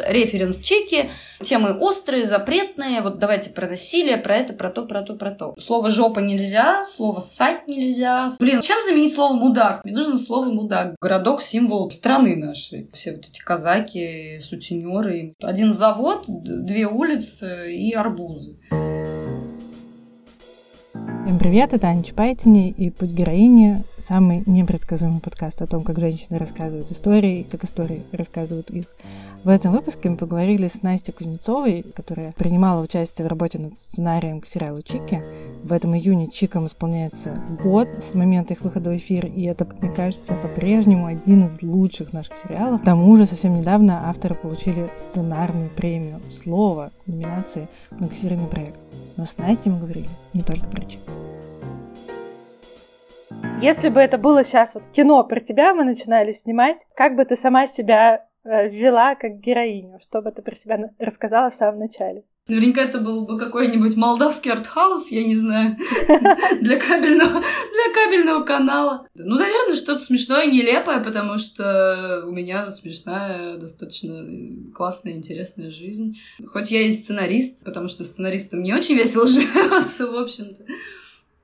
[0.00, 1.10] Референс-чеки,
[1.42, 3.00] темы острые, запретные.
[3.00, 5.54] Вот давайте про насилие, про это, про то, про то, про то.
[5.58, 8.28] Слово «жопа» нельзя, слово «ссать» нельзя.
[8.38, 9.84] Блин, чем заменить слово «мудак»?
[9.84, 10.96] Мне нужно слово «мудак».
[11.00, 12.88] Городок– символ страны нашей.
[12.92, 15.34] Все вот эти казаки, сутенеры.
[15.42, 18.56] Один завод, две улицы и арбузы.
[21.26, 26.38] Всем привет, это Аня Чапайтини и «Путь героини»— самый непредсказуемый подкаст о том, как женщины
[26.38, 28.84] рассказывают истории и как истории рассказывают их.
[29.42, 34.40] В этом выпуске мы поговорили с Настей Кузнецовой, которая принимала участие в работе над сценарием
[34.40, 35.22] к сериалу «Чики».
[35.62, 39.90] В этом июне «Чикам» исполняется год с момента их выхода в эфир, и это, мне
[39.90, 42.82] кажется, по-прежнему один из лучших наших сериалов.
[42.82, 48.78] К тому же совсем недавно авторы получили сценарную премию «Слово» в номинации «Многосерийный проект».
[49.16, 51.00] Но с Настей мы говорили не только про Чик.
[53.60, 57.36] Если бы это было сейчас вот кино про тебя, мы начинали снимать, как бы ты
[57.36, 59.98] сама себя Э, ввела как героиню?
[60.00, 62.22] Что бы ты про себя рассказала в самом начале?
[62.46, 65.76] Наверняка это был бы какой-нибудь молдавский артхаус, я не знаю,
[66.60, 69.08] для кабельного, для кабельного канала.
[69.16, 74.24] Ну, наверное, что-то смешное, нелепое, потому что у меня смешная, достаточно
[74.72, 76.20] классная, интересная жизнь.
[76.46, 80.64] Хоть я и сценарист, потому что сценаристам не очень весело живется, в общем-то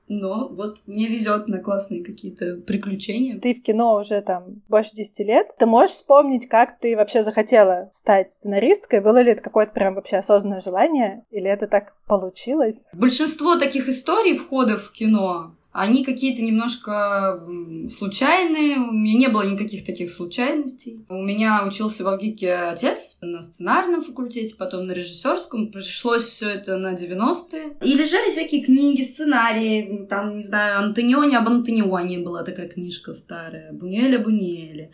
[0.07, 3.39] но вот мне везет на классные какие-то приключения.
[3.39, 5.47] Ты в кино уже там больше 10 лет.
[5.57, 9.01] Ты можешь вспомнить, как ты вообще захотела стать сценаристкой?
[9.01, 11.25] Было ли это какое-то прям вообще осознанное желание?
[11.31, 12.75] Или это так получилось?
[12.93, 17.43] Большинство таких историй входов в кино они какие-то немножко
[17.89, 21.03] случайные, у меня не было никаких таких случайностей.
[21.09, 25.71] У меня учился в Авгике отец на сценарном факультете, потом на режиссерском.
[25.71, 27.77] Пришлось все это на 90-е.
[27.81, 33.73] И лежали всякие книги, сценарии, там, не знаю, Антониони об Антонионе была такая книжка старая,
[33.73, 34.91] Бунюэль об Бунюэле.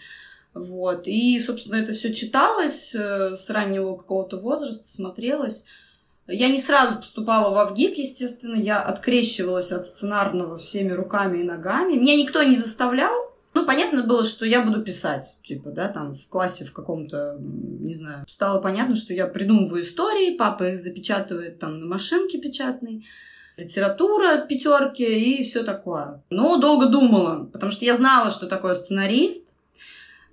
[0.54, 1.08] Вот.
[1.08, 5.66] И, собственно, это все читалось э, с раннего какого-то возраста, смотрелось.
[6.32, 8.56] Я не сразу поступала в Авгик, естественно.
[8.56, 11.94] Я открещивалась от сценарного всеми руками и ногами.
[11.94, 13.30] Меня никто не заставлял.
[13.56, 17.96] Ну, понятно было, что я буду писать, типа, да, там, в классе в каком-то, не
[17.96, 18.24] знаю.
[18.28, 23.08] Стало понятно, что я придумываю истории, папа их запечатывает там на машинке печатной,
[23.58, 26.22] литература, пятерки и все такое.
[26.30, 29.50] Но долго думала, потому что я знала, что такое сценарист.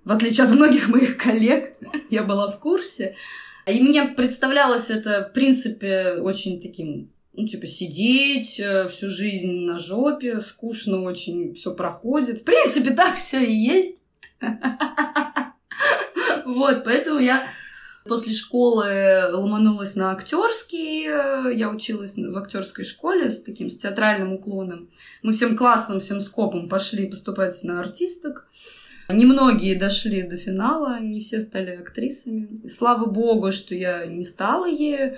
[0.04, 1.75] В отличие от многих моих коллег,
[2.10, 3.16] я была в курсе.
[3.66, 9.78] И мне представлялось это, в принципе, очень таким ну, типа, сидеть э, всю жизнь на
[9.78, 12.41] жопе, скучно очень все проходит.
[12.41, 14.03] В принципе, так все и есть.
[16.47, 17.49] Вот, поэтому я
[18.06, 21.06] после школы ломанулась на актерский.
[21.06, 24.88] Э, я училась в актерской школе с таким с театральным уклоном.
[25.22, 28.49] Мы всем классом, всем скопом пошли поступать на артисток.
[29.09, 32.67] Немногие дошли до финала, не все стали актрисами.
[32.69, 35.17] Слава богу, что я не стала ею.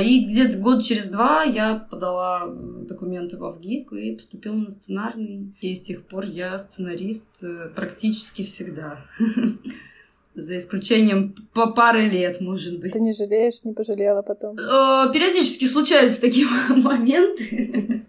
[0.00, 5.54] И где-то год через два я подала документы в ВГИК и поступила на сценарный.
[5.60, 9.04] И с тех пор я сценарист э, практически всегда.
[10.34, 12.92] За исключением по пары лет, может быть.
[12.92, 14.56] Ты не жалеешь, не пожалела потом?
[14.56, 18.06] Э, периодически случаются такие моменты.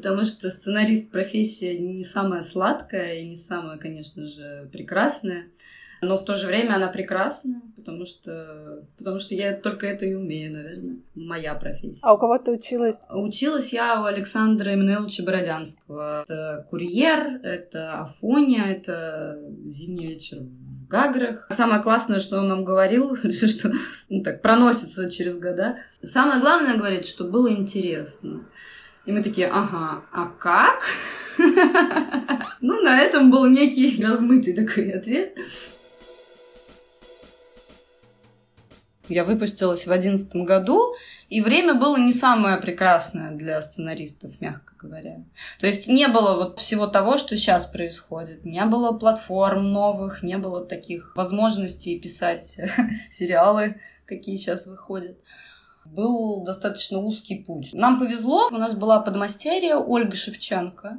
[0.00, 5.44] Потому что сценарист профессия не самая сладкая и не самая, конечно же, прекрасная.
[6.00, 10.14] Но в то же время она прекрасна, потому что, потому что я только это и
[10.14, 10.96] умею, наверное.
[11.14, 12.00] Моя профессия.
[12.02, 12.96] А у кого ты училась?
[13.10, 16.22] Училась я у Александра Эммануиловича Бородянского.
[16.22, 21.46] Это курьер, это Афония, это зимний вечер в Гаграх.
[21.50, 23.70] Самое классное, что он нам говорил, что
[24.08, 25.76] ну, так проносится через года.
[26.02, 28.46] Самое главное, говорит, что было интересно.
[29.06, 30.82] И мы такие, ага, а как?
[32.62, 35.34] Ну, на этом был некий размытый такой ответ.
[39.08, 40.94] Я выпустилась в одиннадцатом году,
[41.30, 45.24] и время было не самое прекрасное для сценаристов, мягко говоря.
[45.58, 48.44] То есть не было вот всего того, что сейчас происходит.
[48.44, 52.60] Не было платформ новых, не было таких возможностей писать
[53.10, 55.18] сериалы, какие сейчас выходят
[55.94, 57.70] был достаточно узкий путь.
[57.72, 60.98] Нам повезло, у нас была подмастерье Ольга Шевченко.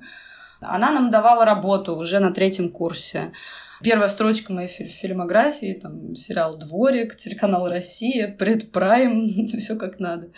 [0.60, 3.32] Она нам давала работу уже на третьем курсе.
[3.84, 10.30] Первая строчка моей фильмографии, там, сериал «Дворик», телеканал «Россия», «Предпрайм», все как надо.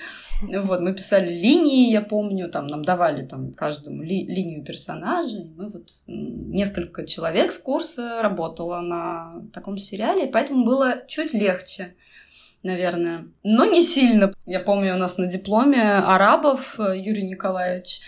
[0.41, 5.51] Вот, мы писали линии, я помню, там, нам давали там каждому ли, линию персонажей.
[5.57, 11.95] Мы вот, несколько человек с курса работало на таком сериале, поэтому было чуть легче
[12.63, 13.27] наверное.
[13.43, 14.33] Но не сильно.
[14.45, 18.01] Я помню, у нас на дипломе арабов э, Юрий Николаевич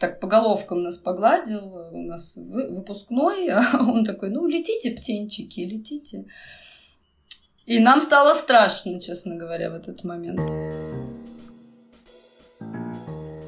[0.00, 6.24] так по головкам нас погладил, у нас выпускной, а он такой, ну, летите, птенчики, летите.
[7.66, 10.40] И нам стало страшно, честно говоря, в этот момент.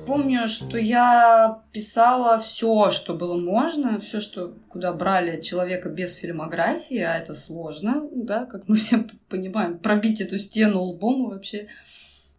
[0.06, 6.98] Помню, что я писала все, что было можно, все, что куда брали человека без фильмографии,
[6.98, 11.68] а это сложно, да, как мы все понимаем, пробить эту стену лбом вообще.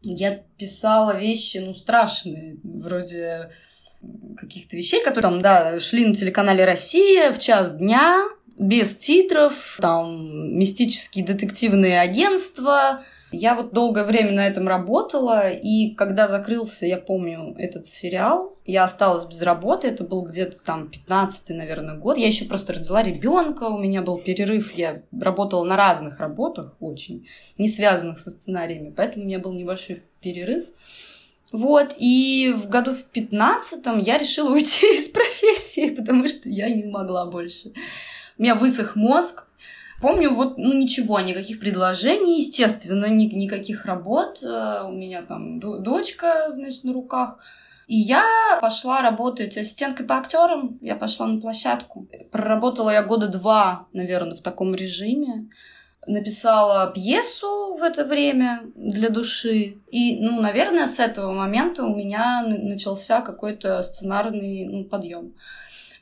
[0.01, 3.51] Я писала вещи, ну, страшные, вроде
[4.36, 8.27] каких-то вещей, которые там, да, шли на телеканале «Россия» в час дня,
[8.57, 13.04] без титров, там, мистические детективные агентства.
[13.34, 18.84] Я вот долгое время на этом работала, и когда закрылся, я помню, этот сериал, я
[18.84, 22.18] осталась без работы, это был где-то там 15 наверное, год.
[22.18, 27.28] Я еще просто родила ребенка, у меня был перерыв, я работала на разных работах очень,
[27.58, 30.66] не связанных со сценариями, поэтому у меня был небольшой перерыв.
[31.52, 36.86] Вот, и в году в 15 я решила уйти из профессии, потому что я не
[36.86, 37.74] могла больше.
[38.38, 39.46] У меня высох мозг.
[40.04, 44.44] Помню, вот, ну ничего, никаких предложений, естественно, ни, никаких работ.
[44.44, 47.38] Э, у меня там дочка, значит, на руках.
[47.88, 48.26] И я
[48.60, 50.78] пошла работать ассистенткой по актерам.
[50.82, 52.10] Я пошла на площадку.
[52.34, 55.48] Проработала я года два, наверное, в таком режиме
[56.06, 59.78] написала пьесу в это время для души.
[59.90, 65.34] И, ну, наверное, с этого момента у меня начался какой-то сценарный ну, подъем.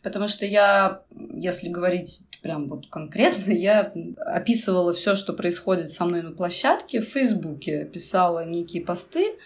[0.01, 1.01] Потому что я,
[1.35, 7.01] если говорить прям вот конкретно, я описывала все, что происходит со мной на площадке.
[7.01, 9.37] В Фейсбуке, писала некие посты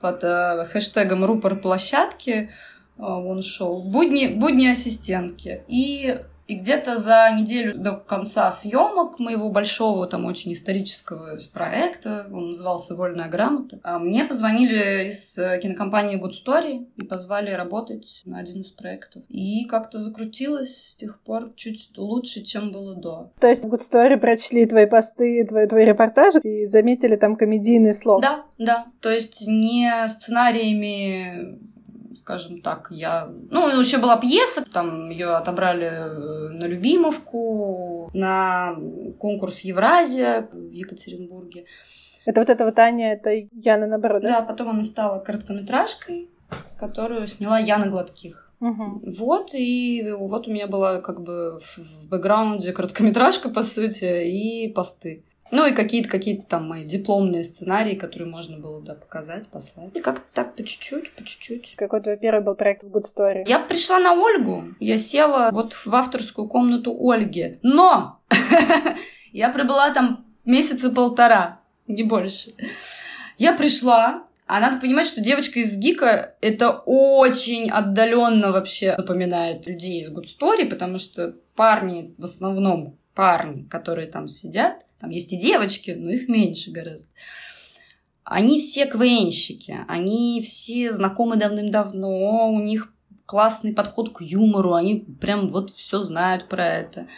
[0.00, 2.48] под э, хэштегом рупор площадки, э,
[2.96, 5.62] он шел, будни, будни ассистентки.
[5.68, 6.18] И
[6.52, 12.94] и где-то за неделю до конца съемок моего большого, там, очень исторического проекта, он назывался
[12.94, 18.60] «Вольная грамота», а мне позвонили из э, кинокомпании Good Story и позвали работать на один
[18.60, 19.22] из проектов.
[19.30, 23.32] И как-то закрутилось с тех пор чуть лучше, чем было до.
[23.40, 28.20] То есть Good Story прочли твои посты, твои, твои репортажи и заметили там комедийный слов?
[28.20, 28.84] Да, да.
[29.00, 31.71] То есть не сценариями
[32.16, 33.28] скажем так, я...
[33.50, 38.74] Ну, еще была пьеса, там ее отобрали э, на Любимовку, на
[39.18, 41.66] конкурс Евразия в Екатеринбурге.
[42.24, 44.40] Это вот эта вот Аня, это Яна наоборот, да?
[44.40, 46.30] Да, потом она стала короткометражкой,
[46.78, 48.52] которую сняла Яна Гладких.
[48.60, 49.02] Угу.
[49.18, 55.24] Вот, и вот у меня была как бы в бэкграунде короткометражка, по сути, и посты.
[55.52, 59.94] Ну и какие-то какие там мои дипломные сценарии, которые можно было да, показать, послать.
[59.94, 61.74] И как-то так по чуть-чуть, по чуть-чуть.
[61.76, 63.44] Какой твой первый был проект в Good Story?
[63.46, 64.64] Я пришла на Ольгу.
[64.80, 67.58] Я села вот в авторскую комнату Ольги.
[67.62, 68.22] Но!
[69.32, 72.54] Я пробыла там месяца полтора, не больше.
[73.36, 80.00] Я пришла, а надо понимать, что девочка из ГИКа это очень отдаленно вообще напоминает людей
[80.00, 85.36] из Good Story, потому что парни, в основном парни, которые там сидят, там есть и
[85.36, 87.08] девочки, но их меньше гораздо.
[88.22, 92.94] Они все квенщики, они все знакомы давным-давно, у них
[93.26, 97.08] классный подход к юмору, они прям вот все знают про это.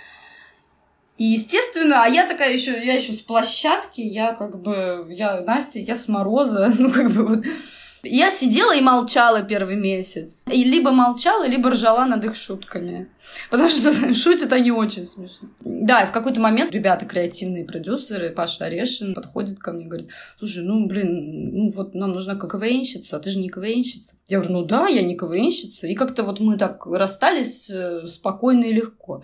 [1.19, 5.79] И, естественно, а я такая еще, я еще с площадки, я как бы, я Настя,
[5.79, 7.45] я с Мороза, ну как бы вот
[8.05, 10.45] я сидела и молчала первый месяц.
[10.51, 13.09] И либо молчала, либо ржала над их шутками.
[13.51, 15.49] Потому что шутят они очень смешно.
[15.61, 20.11] Да, и в какой-то момент ребята, креативные продюсеры, Паша Орешин, подходит ко мне и говорит,
[20.39, 24.15] слушай, ну, блин, ну вот нам нужна КВНщица, а ты же не КВНщица.
[24.29, 25.87] Я говорю, ну да, я не КВНщица.
[25.87, 29.23] И как-то вот мы так расстались э, спокойно и легко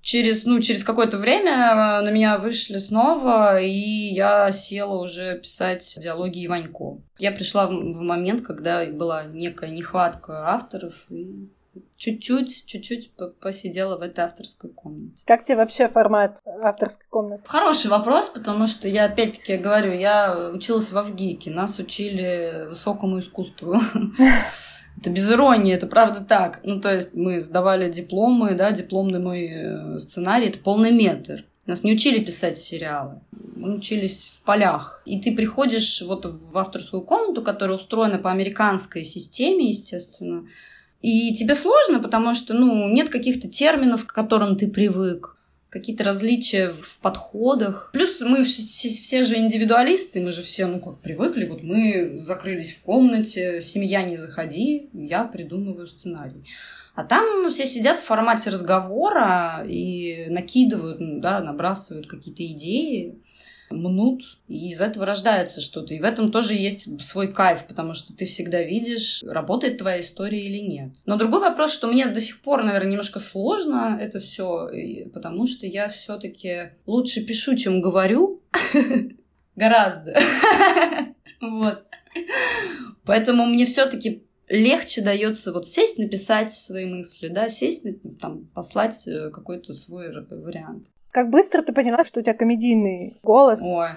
[0.00, 5.96] через, ну, через какое-то время э, на меня вышли снова, и я села уже писать
[5.98, 6.98] диалоги Иванько.
[7.18, 11.48] Я пришла в, в момент, когда была некая нехватка авторов, и
[11.96, 15.22] чуть-чуть, чуть-чуть посидела в этой авторской комнате.
[15.26, 17.42] Как тебе вообще формат авторской комнаты?
[17.46, 23.76] Хороший вопрос, потому что я опять-таки говорю, я училась в Авгике, нас учили высокому искусству.
[25.00, 26.60] Это без иронии, это правда так.
[26.62, 31.44] Ну, то есть мы сдавали дипломы, да, дипломный мой э, сценарий, это полный метр.
[31.64, 33.20] Нас не учили писать сериалы.
[33.56, 35.02] Мы учились в полях.
[35.06, 40.44] И ты приходишь вот в авторскую комнату, которая устроена по американской системе, естественно.
[41.00, 45.36] И тебе сложно, потому что, ну, нет каких-то терминов, к которым ты привык
[45.70, 47.90] какие-то различия в подходах.
[47.92, 52.74] Плюс мы все, все же индивидуалисты, мы же все, ну, как привыкли, вот мы закрылись
[52.74, 56.44] в комнате, семья не заходи, я придумываю сценарий.
[56.94, 63.14] А там все сидят в формате разговора и накидывают, да, набрасывают какие-то идеи
[63.70, 65.94] мнут, и из этого рождается что-то.
[65.94, 70.40] И в этом тоже есть свой кайф, потому что ты всегда видишь, работает твоя история
[70.40, 70.92] или нет.
[71.06, 74.68] Но другой вопрос, что мне до сих пор, наверное, немножко сложно это все,
[75.12, 78.42] потому что я все-таки лучше пишу, чем говорю.
[79.56, 80.18] Гораздо.
[81.40, 81.86] Вот.
[83.06, 87.86] Поэтому мне все-таки легче дается вот сесть, написать свои мысли, да, сесть,
[88.20, 90.88] там, послать э, какой-то свой вариант.
[91.10, 93.60] Как быстро ты поняла, что у тебя комедийный голос?
[93.62, 93.88] Ой,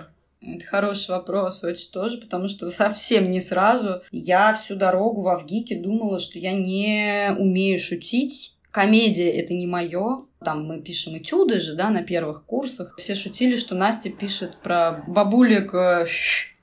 [0.41, 4.01] это хороший вопрос, очень тоже, потому что совсем не сразу.
[4.11, 8.57] Я всю дорогу в Авгике думала, что я не умею шутить.
[8.71, 10.25] Комедия— это не мое.
[10.43, 12.95] Там мы пишем этюды же, да, на первых курсах.
[12.97, 16.07] Все шутили, что Настя пишет про бабулек э,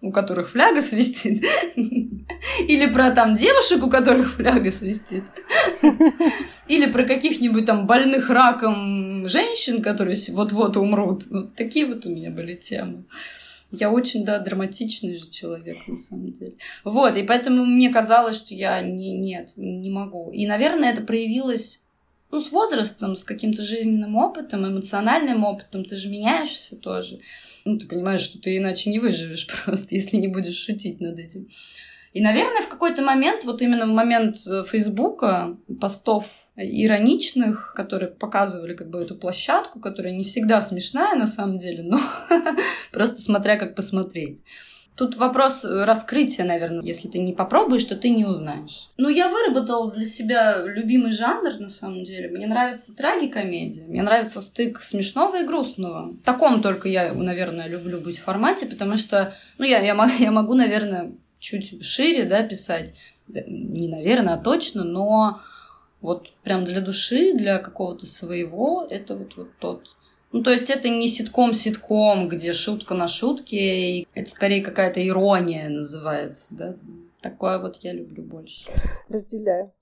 [0.03, 1.45] у которых фляга свистит,
[2.67, 5.25] или про там девушек, у которых фляга свистит,
[6.69, 11.27] или про каких-нибудь там больных раком женщин, которые вот-вот умрут.
[11.31, 13.05] Вот такие вот у меня были темы.
[13.73, 16.55] Я очень, да, драматичный же человек, на самом деле.
[16.83, 20.33] Вот, и поэтому мне казалось, что я не, нет, не могу.
[20.33, 21.85] И, наверное, это проявилось
[22.33, 25.85] ну, с возрастом, с каким-то жизненным опытом, эмоциональным опытом.
[25.85, 27.21] Ты же меняешься тоже
[27.65, 31.49] ну, ты понимаешь, что ты иначе не выживешь просто, если не будешь шутить над этим.
[32.13, 36.25] И, наверное, в какой-то момент, вот именно в момент э, Фейсбука, постов
[36.57, 42.01] ироничных, которые показывали как бы эту площадку, которая не всегда смешная на самом деле, но
[42.93, 44.43] просто смотря как посмотреть.
[44.97, 46.85] Тут вопрос раскрытия, наверное.
[46.85, 48.91] Если ты не попробуешь, то ты не узнаешь.
[48.99, 52.29] Ну, я выработала для себя любимый жанр, на самом деле.
[52.29, 53.87] Мне нравится трагикомедия.
[53.87, 56.11] Мне нравится стык смешного и грустного.
[56.11, 60.31] В таком только я, наверное, люблю быть в формате, потому что, ну, я, я, я
[60.33, 62.95] могу, наверное, чуть шире, да, писать.
[63.27, 65.41] Не наверное, а точно, но
[66.01, 69.97] вот прям для души, для какого-то своего, это вот, вот тот
[70.33, 76.47] ну, то есть это не ситком-ситком, где шутка на шутке, это скорее какая-то ирония называется,
[76.51, 76.77] да.
[77.21, 78.65] Такое вот я люблю больше.
[79.09, 79.73] Разделяю.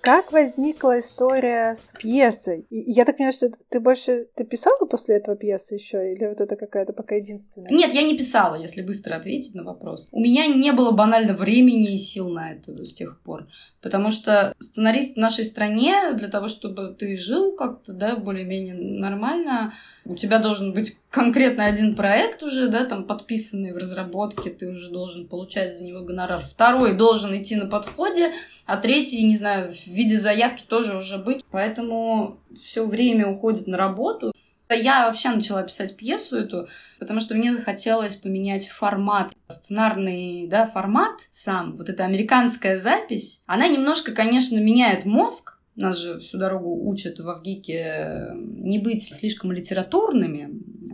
[0.00, 2.66] Как возникла история с пьесой?
[2.70, 6.56] Я так понимаю, что ты больше ты писала после этого пьесы еще, или вот это
[6.56, 7.70] какая-то пока единственная?
[7.70, 10.08] Нет, я не писала, если быстро ответить на вопрос.
[10.10, 13.46] У меня не было банально времени и сил на это с тех пор.
[13.82, 19.72] Потому что сценарист в нашей стране, для того, чтобы ты жил как-то, да, более-менее нормально,
[20.04, 24.90] у тебя должен быть конкретно один проект уже, да, там подписанный в разработке, ты уже
[24.90, 26.42] должен получать за него гонорар.
[26.42, 28.32] Второй должен идти на подходе,
[28.66, 31.44] а третий, не знаю, в виде заявки тоже уже быть.
[31.50, 34.32] Поэтому все время уходит на работу.
[34.70, 36.68] Я вообще начала писать пьесу эту,
[37.00, 39.32] потому что мне захотелось поменять формат.
[39.48, 46.20] Сценарный да, формат сам, вот эта американская запись, она немножко, конечно, меняет мозг, нас же
[46.20, 50.50] всю дорогу учат в Авгике не быть слишком литературными.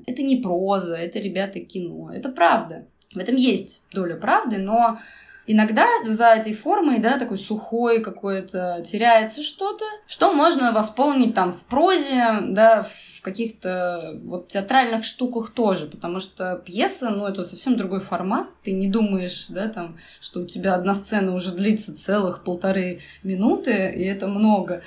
[0.06, 2.10] Это не проза, это, ребята, кино.
[2.14, 2.86] Это правда.
[3.12, 4.98] В этом есть доля правды, но
[5.46, 11.62] иногда за этой формой, да, такой сухой какой-то, теряется что-то, что можно восполнить там в
[11.64, 18.00] прозе, да, в каких-то вот театральных штуках тоже, потому что пьеса, ну, это совсем другой
[18.00, 23.00] формат, ты не думаешь, да, там, что у тебя одна сцена уже длится целых полторы
[23.22, 24.82] минуты, и это много.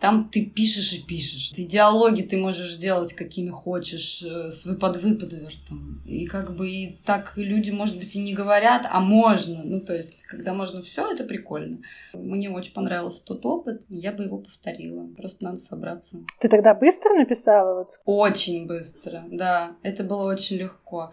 [0.00, 1.50] Там ты пишешь и пишешь.
[1.50, 6.02] Ты диалоги ты можешь делать какими хочешь, э, с выпад-выпадвертом.
[6.06, 9.62] И как бы и так люди, может быть, и не говорят, а можно.
[9.62, 11.78] Ну, то есть, когда можно все, это прикольно.
[12.14, 15.06] Мне очень понравился тот опыт, я бы его повторила.
[15.16, 16.18] Просто надо собраться.
[16.40, 17.80] Ты тогда быстро написала?
[17.80, 18.00] Вот?
[18.06, 19.76] Очень быстро, да.
[19.82, 21.12] Это было очень легко.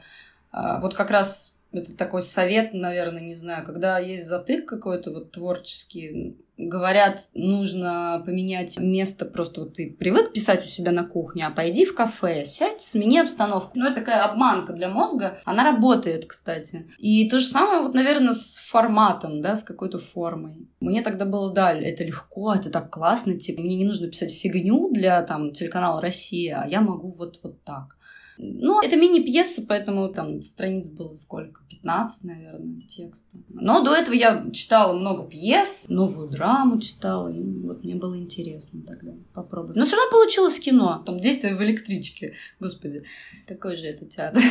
[0.51, 5.31] А, вот как раз это такой совет, наверное, не знаю, когда есть затык какой-то вот
[5.31, 11.51] творческий, говорят, нужно поменять место, просто вот ты привык писать у себя на кухне, а
[11.51, 13.71] пойди в кафе, сядь, смени обстановку.
[13.75, 16.87] Ну, это такая обманка для мозга, она работает, кстати.
[16.97, 20.67] И то же самое, вот, наверное, с форматом, да, с какой-то формой.
[20.79, 24.91] Мне тогда было, да, это легко, это так классно, типа, мне не нужно писать фигню
[24.91, 27.96] для, там, телеканала «Россия», а я могу вот, вот так.
[28.37, 31.61] Ну, это мини-пьеса, поэтому там страниц было сколько?
[31.69, 33.37] 15, наверное, текста.
[33.49, 38.81] Но до этого я читала много пьес, новую драму читала, и вот мне было интересно
[38.85, 39.77] тогда попробовать.
[39.77, 41.03] Но все равно получилось кино.
[41.05, 42.35] Там действие в электричке.
[42.59, 43.03] Господи,
[43.47, 44.41] какой же это театр.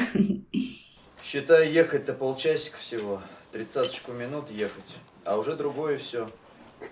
[1.22, 3.20] Считай, ехать-то полчасика всего.
[3.52, 4.96] Тридцаточку минут ехать.
[5.24, 6.28] А уже другое все.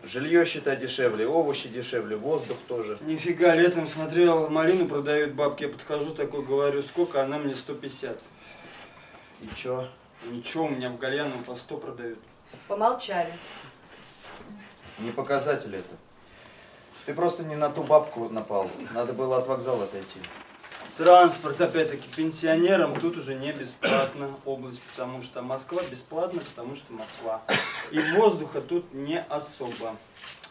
[0.03, 2.99] Жилье, считай, дешевле, овощи дешевле, воздух тоже.
[3.03, 5.65] Нифига, летом смотрел, малину продают бабки.
[5.65, 8.19] Я подхожу такой, говорю, сколько, она мне 150.
[9.41, 9.89] И чё?
[10.27, 12.19] Ничего, у меня в Гальяном по 100 продают.
[12.69, 13.33] Помолчали.
[14.99, 15.97] Не показатель это.
[17.07, 18.71] Ты просто не на ту бабку напал.
[18.93, 20.21] Надо было от вокзала отойти.
[20.97, 27.43] Транспорт, опять-таки, пенсионерам тут уже не бесплатно область, потому что Москва бесплатно, потому что Москва.
[27.91, 29.97] И воздуха тут не особо.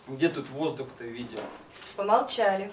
[0.05, 1.39] Где тут воздух-то видел?
[1.95, 2.69] Помолчали.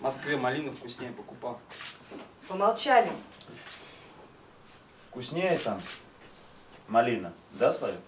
[0.00, 1.60] В Москве малину вкуснее покупал.
[2.48, 3.12] Помолчали.
[5.10, 5.80] Вкуснее там
[6.88, 8.00] малина, да, Славик?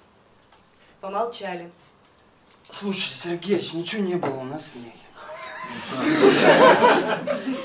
[1.01, 1.71] Помолчали.
[2.69, 4.97] Слушай, Сергеич, ничего не было у нас с ней.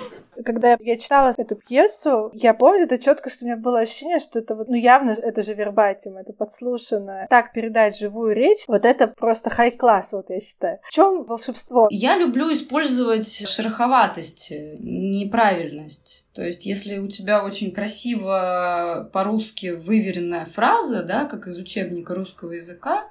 [0.43, 4.39] Когда я читала эту пьесу, я помню это четко, что у меня было ощущение, что
[4.39, 7.27] это вот, ну явно это же вербатим, это подслушано.
[7.29, 10.79] Так передать живую речь, вот это просто хай-класс, вот я считаю.
[10.83, 11.87] В чем волшебство?
[11.89, 16.29] Я люблю использовать шероховатость, неправильность.
[16.33, 22.53] То есть, если у тебя очень красиво по-русски выверенная фраза, да, как из учебника русского
[22.53, 23.05] языка,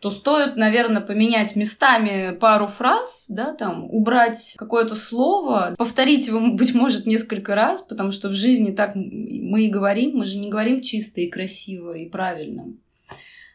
[0.00, 6.74] то стоит, наверное, поменять местами пару фраз, да, там, убрать какое-то слово, повторить его, быть
[6.74, 10.82] может, несколько раз, потому что в жизни так мы и говорим, мы же не говорим
[10.82, 12.66] чисто и красиво и правильно.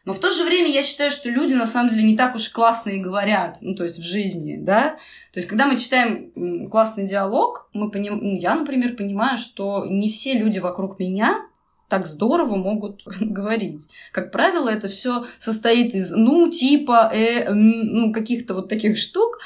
[0.04, 2.48] Но в то же время я считаю, что люди на самом деле не так уж
[2.48, 4.96] классные говорят, ну, то есть в жизни, да.
[5.32, 8.18] То есть, когда мы читаем классный диалог, мы поним...
[8.20, 11.46] Ну, я, например, понимаю, что не все люди вокруг меня
[11.92, 13.90] так здорово могут говорить.
[14.12, 19.40] Как правило, это все состоит из ну, типа, э, ну, каких-то вот таких штук.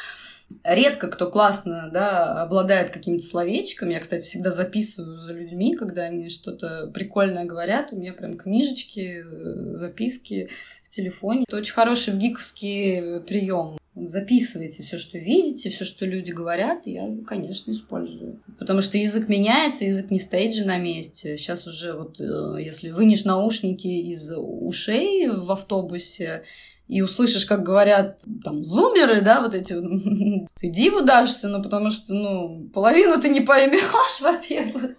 [0.62, 3.94] Редко кто классно да, обладает какими-то словечками.
[3.94, 7.88] Я, кстати, всегда записываю за людьми, когда они что-то прикольное говорят.
[7.90, 10.48] У меня прям книжечки, э, записки
[10.84, 11.46] в телефоне.
[11.48, 17.08] Это очень хороший в гиковский прием записывайте все, что видите, все, что люди говорят, я,
[17.26, 18.40] конечно, использую.
[18.58, 21.36] Потому что язык меняется, язык не стоит же на месте.
[21.36, 26.44] Сейчас уже вот, э, если вынешь наушники из ушей в автобусе,
[26.88, 29.74] и услышишь, как говорят там зумеры, да, вот эти,
[30.60, 34.96] ты диву дашься, ну, потому что, ну, половину ты не поймешь, во-первых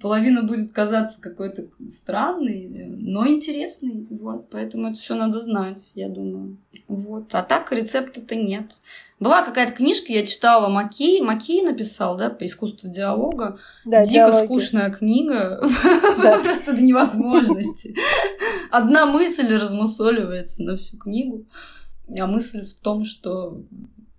[0.00, 4.06] половина будет казаться какой-то странной, но интересной.
[4.10, 6.56] Вот, поэтому это все надо знать, я думаю.
[6.88, 7.34] Вот.
[7.34, 8.76] А так рецепта-то нет.
[9.18, 13.58] Была какая-то книжка, я читала Маки, Маки написал, да, по искусству диалога.
[13.84, 14.44] Да, Дико диалоги.
[14.44, 15.60] скучная книга,
[16.22, 16.40] да.
[16.40, 17.96] просто до невозможности.
[18.70, 21.46] Одна мысль размусоливается на всю книгу.
[22.18, 23.62] А мысль в том, что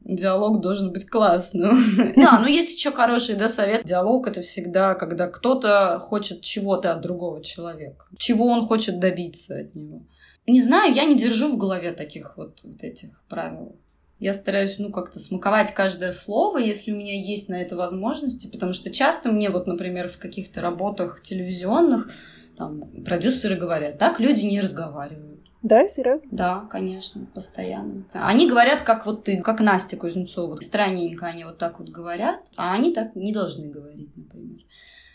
[0.08, 1.78] диалог должен быть классным.
[2.15, 3.84] Да, но есть еще хороший да, совет.
[3.86, 8.06] Диалог это всегда, когда кто-то хочет чего-то от другого человека.
[8.17, 10.02] Чего он хочет добиться от него.
[10.48, 13.76] Не знаю, я не держу в голове таких вот, вот этих правил.
[14.20, 18.74] Я стараюсь, ну, как-то смаковать каждое слово, если у меня есть на это возможности, потому
[18.74, 22.10] что часто мне вот, например, в каких-то работах телевизионных
[22.58, 25.47] там продюсеры говорят, так люди не разговаривают.
[25.63, 26.28] Да, серьезно?
[26.32, 28.04] Да, конечно, постоянно.
[28.13, 30.56] Они говорят, как вот ты, как Настя Кузнецова.
[30.62, 34.60] Странненько они вот так вот говорят, а они так не должны говорить, например.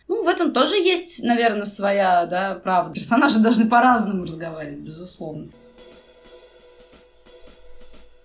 [0.08, 2.92] Ну, в этом тоже есть, наверное, своя, да, правда.
[2.94, 5.48] Персонажи должны по-разному разговаривать, безусловно.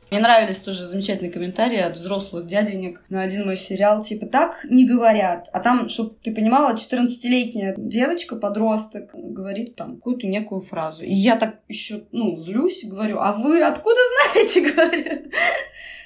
[0.09, 4.01] Мне нравились тоже замечательные комментарии от взрослых дяденек на один мой сериал.
[4.03, 5.49] Типа, так не говорят.
[5.51, 11.03] А там, чтобы ты понимала, 14-летняя девочка, подросток, говорит там какую-то некую фразу.
[11.03, 13.99] И я так еще, ну, злюсь, говорю, а вы откуда
[14.33, 15.31] знаете, говорю?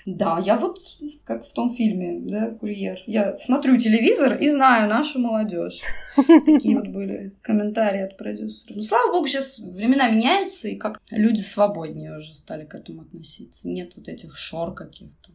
[0.06, 0.80] Да, я вот,
[1.24, 3.00] как в том фильме, да, «Курьер».
[3.06, 5.82] Я смотрю телевизор и знаю нашу молодежь.
[6.16, 8.78] Такие вот были комментарии от продюсеров.
[8.78, 13.70] Ну, слава богу, сейчас времена меняются, и как люди свободнее уже стали к этому относиться.
[13.70, 15.32] Нет вот этих шор каких-то.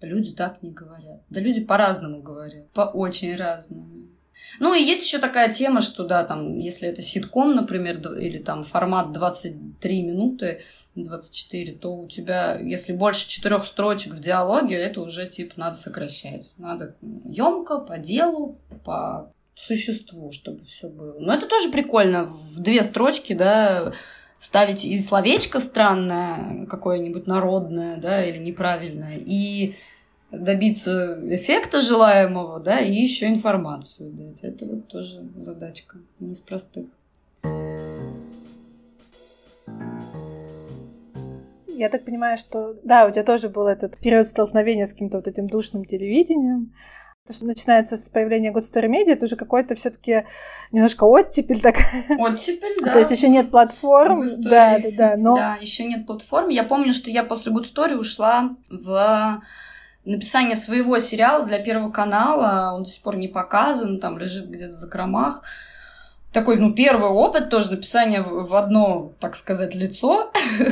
[0.00, 1.22] Люди так не говорят.
[1.28, 2.70] Да люди по-разному говорят.
[2.70, 3.90] По очень разному.
[4.58, 8.64] Ну и есть еще такая тема, что да, там, если это ситком, например, или там
[8.64, 10.62] формат 23 минуты,
[10.94, 16.52] 24, то у тебя, если больше четырех строчек в диалоге, это уже типа надо сокращать.
[16.58, 21.18] Надо емко, по делу, по существу, чтобы все было.
[21.18, 22.24] Но это тоже прикольно.
[22.24, 23.92] В две строчки, да,
[24.38, 29.76] вставить и словечко странное, какое-нибудь народное, да, или неправильное, и
[30.32, 34.42] добиться эффекта желаемого, да, и еще информацию дать.
[34.42, 36.86] Это вот тоже задачка не из простых.
[41.66, 45.26] Я так понимаю, что да, у тебя тоже был этот период столкновения с каким-то вот
[45.26, 46.74] этим душным телевидением.
[47.26, 50.24] То, что начинается с появления Good Story Media, это уже какой-то все-таки
[50.72, 52.04] немножко оттепель такая.
[52.18, 52.92] Оттепель, да.
[52.92, 54.24] То есть еще нет платформ.
[54.42, 55.16] Да, да, да.
[55.16, 55.36] Но...
[55.36, 56.48] Да, еще нет платформ.
[56.48, 59.40] Я помню, что я после Good Story ушла в
[60.04, 62.72] написание своего сериала для Первого канала.
[62.74, 65.42] Он до сих пор не показан, там лежит где-то в закромах.
[66.32, 70.32] Такой, ну, первый опыт тоже написание в одно, так сказать, лицо.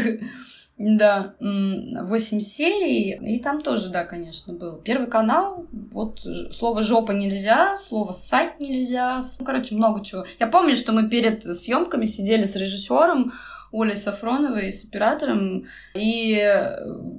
[0.78, 4.76] Да, восемь серий, и там тоже, да, конечно, был.
[4.76, 6.20] Первый канал, вот
[6.52, 10.24] слово «жопа» нельзя, слово «ссать» нельзя, ну, короче, много чего.
[10.38, 13.32] Я помню, что мы перед съемками сидели с режиссером,
[13.72, 16.40] Олей Сафроновой с оператором и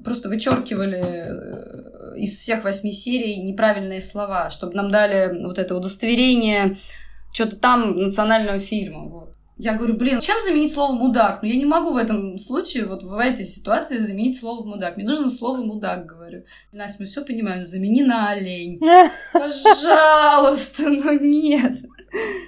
[0.04, 6.78] просто вычеркивали э, из всех восьми серий неправильные слова, чтобы нам дали вот это удостоверение
[7.32, 9.06] что-то там национального фильма.
[9.06, 9.36] Вот.
[9.60, 11.40] Я говорю, блин, чем заменить слово мудак?
[11.42, 14.96] Ну, я не могу в этом случае, вот в этой ситуации заменить слово мудак.
[14.96, 16.44] Мне нужно слово мудак, говорю.
[16.72, 18.80] Настя, мы все понимаем, замени на олень.
[19.34, 21.78] Пожалуйста, ну нет.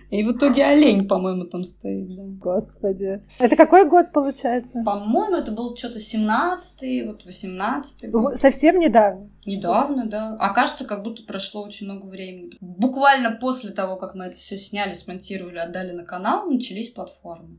[0.10, 2.24] И в итоге олень, по-моему, там стоит, да.
[2.40, 3.22] Господи.
[3.40, 4.82] Это какой год получается?
[4.86, 8.38] По-моему, это был что-то 17-й, вот 18-й год.
[8.40, 9.30] Совсем недавно?
[9.46, 10.36] Недавно, да.
[10.40, 12.52] А кажется, как будто прошло очень много времени.
[12.60, 17.58] Буквально после того, как мы это все сняли, смонтировали, отдали на канал, начались платформы.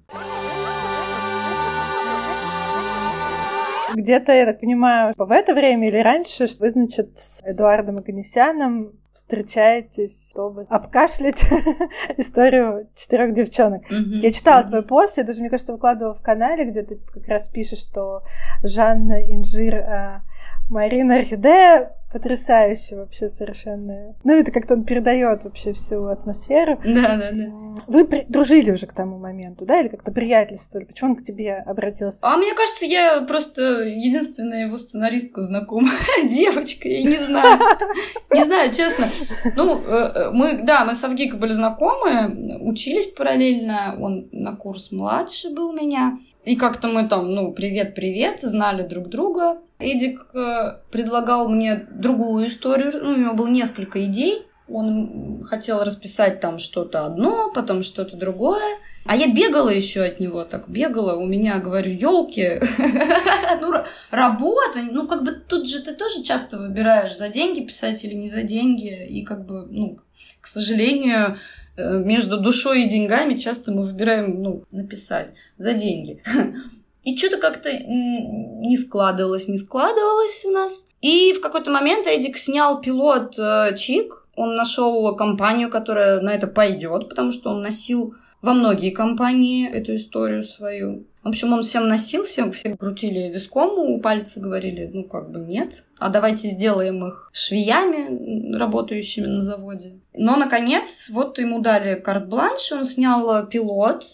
[3.95, 10.31] Где-то, я так понимаю, в это время или раньше вы, значит, с Эдуардом Аганесяном встречаетесь,
[10.31, 11.43] чтобы обкашлять
[12.17, 13.83] историю четырех девчонок.
[13.91, 14.21] Mm-hmm.
[14.21, 14.69] Я читала mm-hmm.
[14.69, 18.23] твой пост, я даже, мне кажется, выкладывала в канале, где ты как раз пишешь, что
[18.63, 20.23] Жанна Инжир а,
[20.71, 24.15] Марина Орхидея потрясающе вообще совершенно.
[24.23, 26.79] Ну, это как-то он передает вообще всю атмосферу.
[26.85, 27.45] Да, да, да.
[27.87, 28.27] Вы при...
[28.29, 30.85] дружили уже к тому моменту, да, или как-то приятельствовали?
[30.85, 32.19] Почему он к тебе обратился?
[32.21, 35.97] А мне кажется, я просто единственная его сценаристка знакомая
[36.29, 37.59] девочка, я не знаю.
[38.31, 39.09] Не знаю, честно.
[39.57, 44.91] Ну, э, э, мы, да, мы с Авгикой были знакомы, учились параллельно, он на курс
[44.91, 46.19] младше был меня.
[46.45, 49.59] И как-то мы там, ну, привет-привет, знали друг друга.
[49.79, 54.43] Эдик э, предлагал мне другую историю, ну, у него было несколько идей.
[54.69, 58.79] Он хотел расписать там что-то одно, потом что-то другое.
[59.05, 61.17] А я бегала еще от него, так бегала.
[61.17, 62.61] У меня, говорю, елки,
[63.61, 63.73] ну,
[64.11, 64.81] работа.
[64.91, 68.43] Ну, как бы тут же ты тоже часто выбираешь, за деньги писать или не за
[68.43, 69.07] деньги.
[69.07, 69.99] И как бы, ну,
[70.43, 71.39] к сожалению,
[71.77, 76.23] Э, между душой и деньгами часто мы выбираем, ну, написать за деньги.
[77.03, 80.87] И что-то как-то не складывалось, не складывалось у нас.
[81.01, 84.29] И в какой-то момент Эдик снял пилот э, Чик.
[84.37, 89.97] Он нашел компанию, которая на это пойдет, потому что он носил во многие компании эту
[89.97, 91.05] историю свою.
[91.23, 95.39] В общем, он всем носил, всем, все крутили виском у пальца, говорили, ну, как бы
[95.41, 95.87] нет.
[95.99, 100.01] А давайте сделаем их швеями, работающими на заводе.
[100.15, 104.13] Но, наконец, вот ему дали карт-бланш, он снял пилот,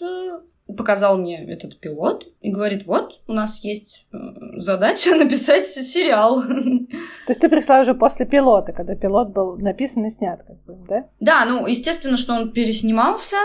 [0.75, 4.17] показал мне этот пилот и говорит, вот, у нас есть э,
[4.57, 6.41] задача написать сериал.
[6.43, 10.77] То есть ты пришла уже после пилота, когда пилот был написан и снят, как бы,
[10.87, 11.05] да?
[11.19, 13.37] Да, ну, естественно, что он переснимался,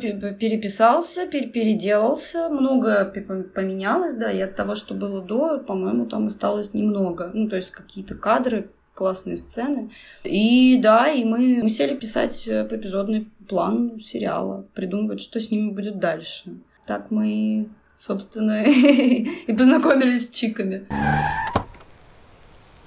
[0.00, 7.30] переписался, переделался, много поменялось, да, и от того, что было до, по-моему, там осталось немного.
[7.34, 9.90] Ну, то есть какие-то кадры, классные сцены.
[10.24, 15.70] И да, и мы, мы сели писать э, эпизодный план сериала, придумывать, что с ними
[15.70, 16.54] будет дальше.
[16.86, 20.86] Так мы, собственно, и познакомились с чиками.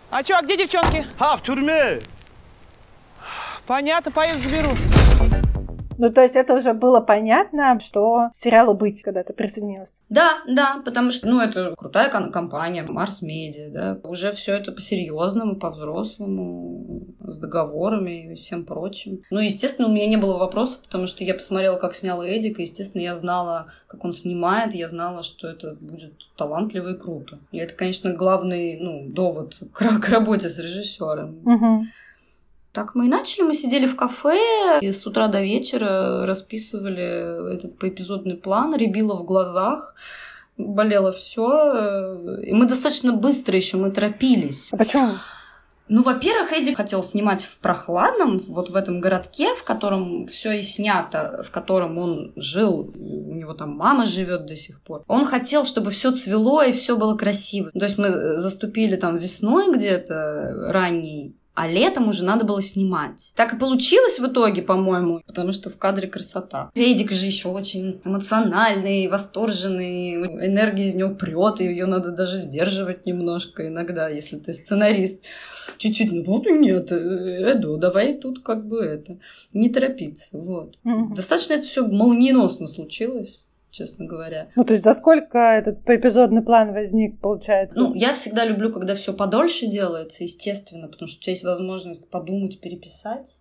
[0.09, 1.05] А чё, а где девчонки?
[1.19, 1.99] А, в тюрьме.
[3.67, 4.71] Понятно, поеду заберу.
[5.99, 9.89] Ну, то есть это уже было понятно, что сериалу быть, когда ты присоединилась.
[10.07, 15.57] Да, да, потому что, ну, это крутая компания, Марс Медиа, да, уже все это по-серьезному,
[15.57, 19.23] по-взрослому, с договорами и всем прочим.
[19.29, 22.63] Ну, естественно, у меня не было вопросов, потому что я посмотрела, как снял Эдик, и,
[22.63, 27.39] естественно, я знала, как он снимает, я знала, что это будет талантливо и круто.
[27.51, 31.41] И это, конечно, главный, ну, довод к, к работе с режиссером.
[31.45, 31.85] Угу.
[32.71, 33.43] Так мы и начали.
[33.43, 39.25] Мы сидели в кафе и с утра до вечера расписывали этот поэпизодный план, рябило в
[39.25, 39.95] глазах
[40.59, 42.37] болело все.
[42.43, 44.69] И мы достаточно быстро еще, мы торопились.
[44.71, 45.11] А почему?
[45.91, 50.61] Ну, во-первых, Эдди хотел снимать в прохладном, вот в этом городке, в котором все и
[50.61, 55.03] снято, в котором он жил, у него там мама живет до сих пор.
[55.07, 57.71] Он хотел, чтобы все цвело и все было красиво.
[57.71, 63.33] То есть мы заступили там весной где-то ранней, а летом уже надо было снимать.
[63.35, 66.71] Так и получилось в итоге, по-моему, потому что в кадре красота.
[66.73, 73.05] Эдик же еще очень эмоциональный, восторженный, энергия из него прет, и ее надо даже сдерживать
[73.05, 75.25] немножко иногда, если ты сценарист.
[75.77, 79.19] Чуть-чуть, ну нет, Эду, давай тут как бы это,
[79.51, 80.77] не торопиться, вот.
[81.13, 84.49] Достаточно это все молниеносно случилось честно говоря.
[84.55, 87.79] Ну, то есть за сколько этот эпизодный план возник, получается?
[87.79, 92.09] Ну, я всегда люблю, когда все подольше делается, естественно, потому что у тебя есть возможность
[92.09, 93.37] подумать, переписать.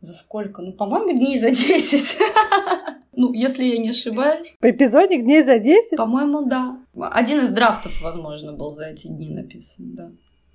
[0.00, 0.62] За сколько?
[0.62, 2.18] Ну, по-моему, дней за 10.
[3.14, 4.56] Ну, если я не ошибаюсь.
[4.58, 5.98] По эпизодник дней за 10?
[5.98, 6.78] По-моему, да.
[6.98, 10.10] Один из драфтов, возможно, был за эти дни написан, да.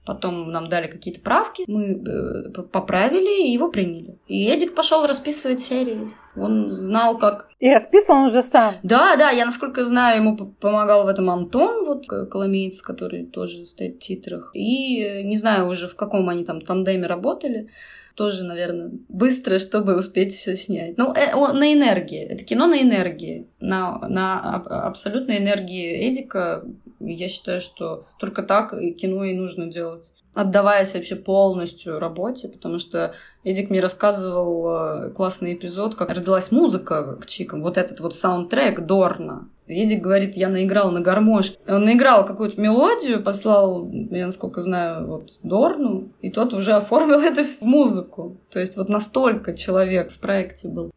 [0.07, 4.17] Потом нам дали какие-то правки, мы э, поправили и его приняли.
[4.27, 6.11] И Эдик пошел расписывать серии.
[6.37, 7.49] Он знал, как...
[7.59, 8.75] И расписывал он уже сам.
[8.83, 13.97] Да, да, я, насколько знаю, ему помогал в этом Антон, вот коломеец, который тоже стоит
[13.97, 14.51] в титрах.
[14.53, 17.69] И э, не знаю уже, в каком они там тандеме работали
[18.17, 20.97] тоже, наверное, быстро, чтобы успеть все снять.
[20.97, 22.19] Ну, э, на энергии.
[22.19, 23.47] Это кино на энергии.
[23.59, 24.55] На, на
[24.87, 26.65] абсолютной энергии Эдика.
[26.99, 32.79] Я считаю, что только так и кино и нужно делать отдаваясь вообще полностью работе, потому
[32.79, 33.13] что
[33.43, 38.81] Эдик мне рассказывал э, классный эпизод, как родилась музыка к чикам, вот этот вот саундтрек
[38.81, 39.49] Дорна.
[39.67, 41.57] Эдик говорит, я наиграл на гармошке.
[41.67, 47.43] Он наиграл какую-то мелодию, послал, я насколько знаю, вот Дорну, и тот уже оформил это
[47.43, 48.37] в музыку.
[48.49, 50.91] То есть вот настолько человек в проекте был.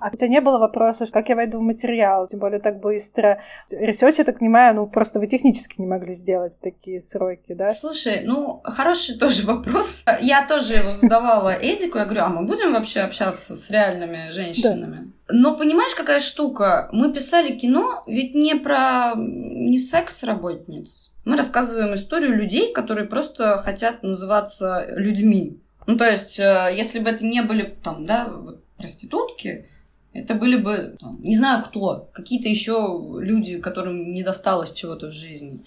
[0.00, 3.40] А у тебя не было вопроса, как я войду в материал, тем более так быстро?
[3.70, 7.70] Ресерч, я так понимаю, ну просто вы технически не могли сделать такие сроки, да?
[7.70, 10.04] Слушай, ну хороший тоже вопрос.
[10.20, 15.12] Я тоже его задавала Эдику, я говорю, а мы будем вообще общаться с реальными женщинами?
[15.28, 15.34] Да.
[15.34, 16.88] Но понимаешь, какая штука?
[16.92, 21.12] Мы писали кино ведь не про не секс-работниц.
[21.24, 25.58] Мы рассказываем историю людей, которые просто хотят называться людьми.
[25.86, 29.66] Ну, то есть, э, если бы это не были там, да, вот, проститутки,
[30.12, 35.12] это были бы, там, не знаю кто, какие-то еще люди, которым не досталось чего-то в
[35.12, 35.64] жизни.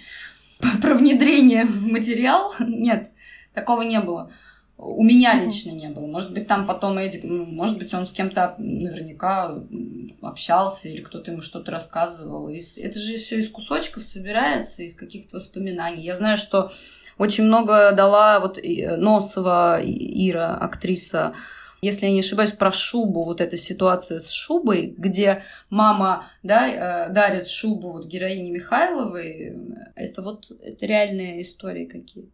[0.81, 3.11] Про внедрение в материал нет,
[3.53, 4.31] такого не было.
[4.75, 6.07] У меня лично не было.
[6.07, 9.55] Может быть, там потом Эдик, ну, может быть, он с кем-то наверняка
[10.21, 12.49] общался или кто-то ему что-то рассказывал.
[12.49, 16.01] Это же все из кусочков собирается, из каких-то воспоминаний.
[16.01, 16.71] Я знаю, что
[17.17, 21.33] очень много дала вот Носова Ира, актриса,
[21.83, 27.09] если я не ошибаюсь, про шубу, вот эта ситуация с шубой, где мама да, э,
[27.13, 29.55] дарит шубу вот героине Михайловой,
[29.95, 32.31] это вот это реальные истории какие-то.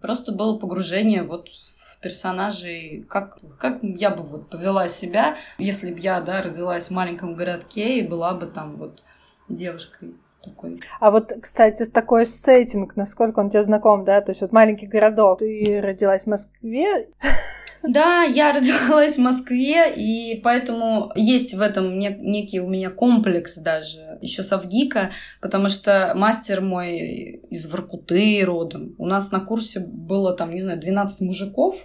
[0.00, 5.98] Просто было погружение вот в персонажей, как, как я бы вот повела себя, если бы
[5.98, 9.02] я да, родилась в маленьком городке и была бы там вот
[9.48, 10.80] девушкой такой.
[11.00, 14.20] А вот, кстати, такой сеттинг, насколько он тебе знаком, да?
[14.20, 15.40] То есть вот маленький городок.
[15.40, 17.08] Ты родилась в Москве,
[17.82, 24.18] да, я родилась в Москве, и поэтому есть в этом некий у меня комплекс даже,
[24.20, 28.94] еще с Авгика, потому что мастер мой из Воркуты родом.
[28.98, 31.76] У нас на курсе было там, не знаю, 12 мужиков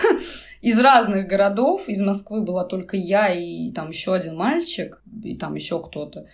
[0.60, 1.88] из разных городов.
[1.88, 6.26] Из Москвы была только я и там еще один мальчик, и там еще кто-то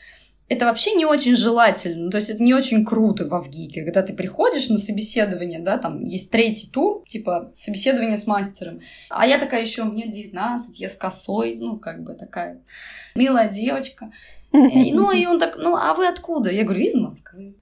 [0.48, 4.12] это вообще не очень желательно, то есть это не очень круто в Авгике, когда ты
[4.12, 9.62] приходишь на собеседование, да, там есть третий тур, типа собеседование с мастером, а я такая
[9.62, 12.60] еще, мне 19, я с косой, ну, как бы такая
[13.14, 14.10] милая девочка.
[14.52, 16.48] Ну, и он так, ну, а вы откуда?
[16.48, 17.56] Я говорю, из Москвы.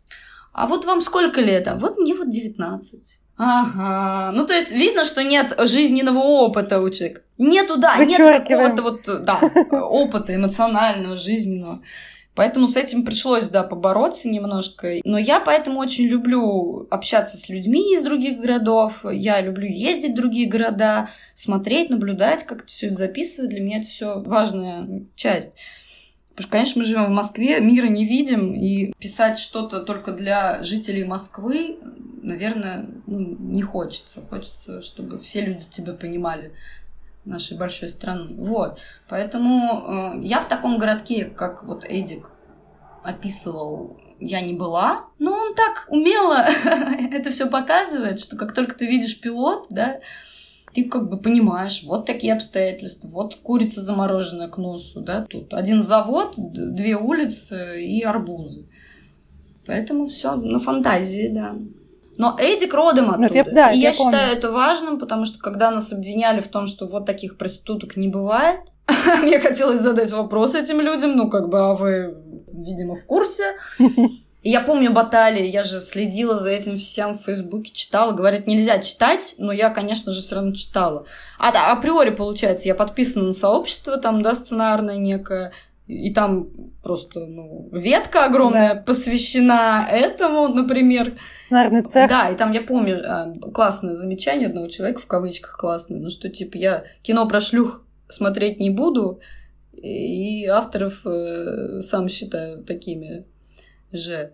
[0.52, 1.66] А вот вам сколько лет?
[1.66, 3.20] А вот мне вот 19.
[3.38, 4.30] Ага.
[4.36, 7.22] Ну, то есть видно, что нет жизненного опыта у человека.
[7.38, 9.40] Нету, да, нет какого-то вот, да,
[9.80, 11.80] опыта эмоционального, жизненного.
[12.34, 15.00] Поэтому с этим пришлось, да, побороться немножко.
[15.04, 19.04] Но я поэтому очень люблю общаться с людьми из других городов.
[19.10, 23.50] Я люблю ездить в другие города, смотреть, наблюдать, как все это записывать.
[23.50, 25.52] Для меня это все важная часть.
[26.30, 30.62] Потому что, конечно, мы живем в Москве, мира не видим, и писать что-то только для
[30.62, 31.78] жителей Москвы,
[32.22, 34.22] наверное, ну, не хочется.
[34.22, 36.52] Хочется, чтобы все люди тебя понимали
[37.24, 38.34] нашей большой страны.
[38.36, 38.78] Вот.
[39.08, 42.30] Поэтому э, я в таком городке, как вот Эдик
[43.04, 46.46] описывал, я не была, но он так умело
[47.12, 50.00] это все показывает, что как только ты видишь пилот, да,
[50.74, 55.82] ты как бы понимаешь, вот такие обстоятельства, вот курица замороженная к носу, да, тут один
[55.82, 58.66] завод, две улицы и арбузы.
[59.66, 61.56] Поэтому все на фантазии, да.
[62.16, 63.34] Но Эдик родом оттуда.
[63.34, 66.66] Я, да, и я, я считаю это важным, потому что когда нас обвиняли в том,
[66.66, 68.60] что вот таких проституток не бывает,
[69.22, 72.16] мне хотелось задать вопрос этим людям, ну как бы, а вы,
[72.52, 73.44] видимо, в курсе.
[74.42, 78.10] И я помню баталии, я же следила за этим всем в Фейсбуке, читала.
[78.10, 81.06] Говорят, нельзя читать, но я, конечно же, все равно читала.
[81.38, 85.52] А априори, получается, я подписана на сообщество, там, да, сценарное некое,
[85.92, 86.48] и там
[86.82, 88.80] просто ну, ветка огромная да.
[88.80, 91.18] посвящена этому, например.
[91.46, 92.08] Сценарный цех.
[92.08, 96.28] Да, и там я помню а, классное замечание одного человека, в кавычках классное, ну что
[96.28, 99.20] типа я кино про шлюх смотреть не буду,
[99.72, 103.24] и авторов э, сам считаю такими
[103.92, 104.32] же.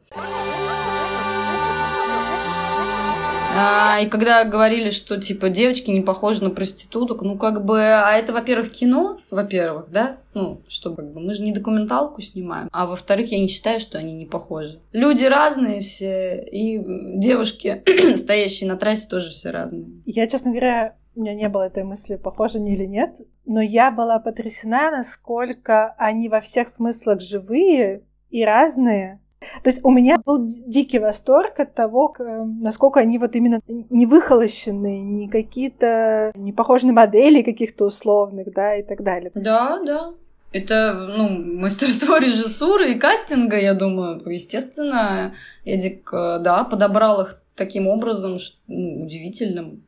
[3.61, 8.13] А, и когда говорили, что, типа, девочки не похожи на проституток, ну, как бы, а
[8.17, 10.19] это, во-первых, кино, во-первых, да?
[10.33, 12.69] Ну, что, как бы, мы же не документалку снимаем.
[12.73, 14.81] А во-вторых, я не считаю, что они не похожи.
[14.93, 16.79] Люди разные все, и
[17.19, 17.83] девушки,
[18.15, 19.87] стоящие на трассе, тоже все разные.
[20.07, 23.11] Я, честно говоря, у меня не было этой мысли, похожи они или нет,
[23.45, 29.21] но я была потрясена, насколько они во всех смыслах живые и разные,
[29.63, 35.01] то есть у меня был дикий восторг от того, насколько они вот именно не выхолощенные,
[35.01, 39.31] не какие-то не похожи на модели каких-то условных, да, и так далее.
[39.35, 40.13] Да, да.
[40.51, 44.23] Это, ну, мастерство режиссуры и кастинга, я думаю.
[44.25, 49.83] Естественно, Эдик, э, да, подобрал их таким образом, ну, удивительным.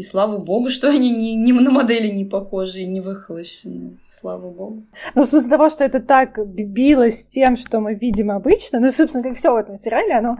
[0.00, 3.98] И слава богу, что они не, не на модели не похожи и не выхолощены.
[4.06, 4.84] Слава богу.
[5.14, 9.22] Ну, в смысле того, что это так билось тем, что мы видим обычно, ну, собственно,
[9.22, 10.38] как все в этом сериале, оно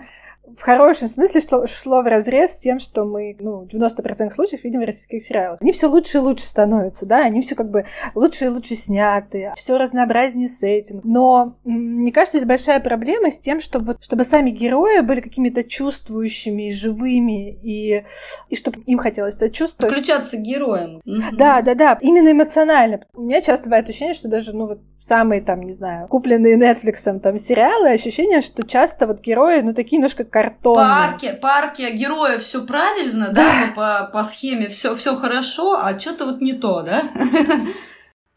[0.56, 4.64] в хорошем смысле шло, шло в разрез с тем, что мы, ну, в 90% случаев
[4.64, 5.60] видим в российских сериалах.
[5.60, 9.52] Они все лучше и лучше становятся, да, они все как бы лучше и лучше сняты,
[9.56, 11.04] все разнообразнее сеттинг.
[11.04, 11.54] Но
[12.00, 17.52] мне кажется, есть большая проблема с тем, чтобы, чтобы сами герои были какими-то чувствующими, живыми,
[17.62, 18.04] и,
[18.48, 19.94] и чтобы им хотелось сочувствовать.
[19.94, 21.00] Включаться героем.
[21.04, 23.00] Да, да, да, именно эмоционально.
[23.14, 27.20] У меня часто бывает ощущение, что даже, ну, вот самые там, не знаю, купленные Netflix
[27.20, 30.86] там сериалы, ощущение, что часто вот герои, ну, такие немножко картонные.
[30.86, 35.78] По арке, по арке героя все правильно, да, да по, по схеме все, все хорошо,
[35.80, 37.02] а что-то вот не то, да?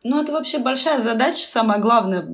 [0.05, 2.25] Ну, это вообще большая задача, самое главное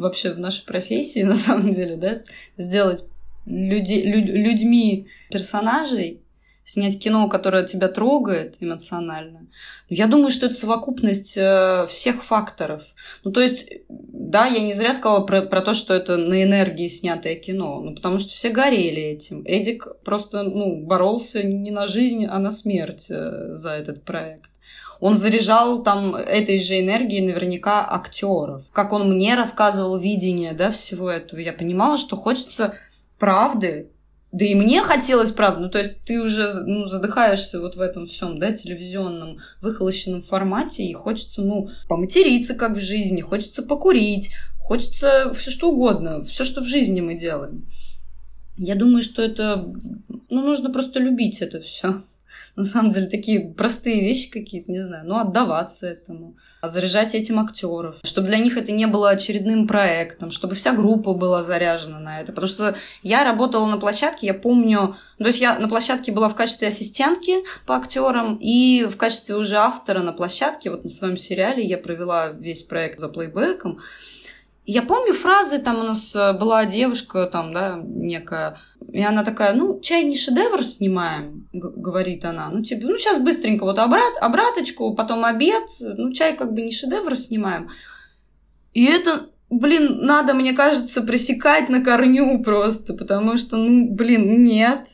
[0.00, 2.22] вообще в нашей профессии, на самом деле, да,
[2.56, 3.04] сделать
[3.46, 6.20] люди, люд, людьми персонажей,
[6.68, 9.46] снять кино, которое тебя трогает эмоционально.
[9.88, 12.82] Я думаю, что это совокупность э, всех факторов.
[13.24, 16.88] Ну, то есть, да, я не зря сказала про, про то, что это на энергии
[16.88, 19.42] снятое кино, ну, потому что все горели этим.
[19.46, 24.50] Эдик просто, ну, боролся не на жизнь, а на смерть э, за этот проект.
[25.00, 28.64] Он заряжал там этой же энергией наверняка актеров.
[28.72, 32.74] Как он мне рассказывал видение, да, всего этого, я понимала, что хочется
[33.18, 33.90] правды,
[34.32, 38.06] да и мне хотелось, правда, ну то есть ты уже ну, задыхаешься вот в этом
[38.06, 44.30] всем, да, телевизионном, выхолощенном формате, и хочется, ну, поматериться, как в жизни, хочется покурить,
[44.60, 47.66] хочется все что угодно, все, что в жизни мы делаем.
[48.58, 49.72] Я думаю, что это,
[50.28, 52.02] ну, нужно просто любить это все
[52.56, 57.96] на самом деле такие простые вещи какие-то, не знаю, ну, отдаваться этому, заряжать этим актеров,
[58.02, 62.32] чтобы для них это не было очередным проектом, чтобы вся группа была заряжена на это.
[62.32, 66.34] Потому что я работала на площадке, я помню, то есть я на площадке была в
[66.34, 71.64] качестве ассистентки по актерам и в качестве уже автора на площадке, вот на своем сериале
[71.64, 73.78] я провела весь проект за плейбеком.
[74.70, 78.58] Я помню фразы, там у нас э, была девушка, там, да, некая,
[78.92, 82.50] и она такая, ну, чай не шедевр снимаем, говорит она.
[82.50, 86.70] Ну, типа, ну, сейчас быстренько вот обрат, обраточку, потом обед, ну, чай как бы не
[86.70, 87.70] шедевр снимаем.
[88.74, 94.86] И это, блин, надо, мне кажется, пресекать на корню просто, потому что, ну, блин, нет,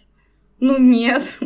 [0.61, 1.37] ну, нет.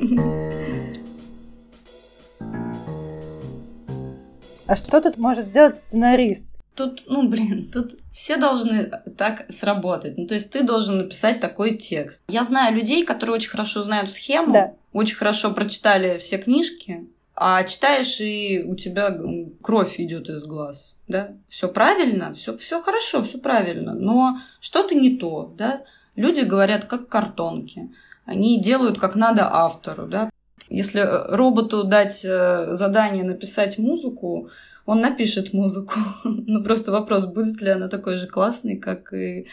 [4.66, 6.47] А что тут может сделать сценарист?
[6.78, 10.16] Тут, ну, блин, тут все должны так сработать.
[10.16, 12.22] Ну, то есть ты должен написать такой текст.
[12.28, 14.72] Я знаю людей, которые очень хорошо знают схему, да.
[14.92, 19.16] очень хорошо прочитали все книжки, а читаешь, и у тебя
[19.62, 21.34] кровь идет из глаз, да?
[21.48, 25.82] Все правильно, все, все хорошо, все правильно, но что-то не то, да?
[26.16, 27.90] Люди говорят как картонки.
[28.24, 30.30] Они делают как надо автору, да?
[30.68, 34.50] Если роботу дать э, задание написать музыку,
[34.88, 35.94] он напишет музыку.
[36.24, 39.46] ну, просто вопрос, будет ли она такой же классной, как и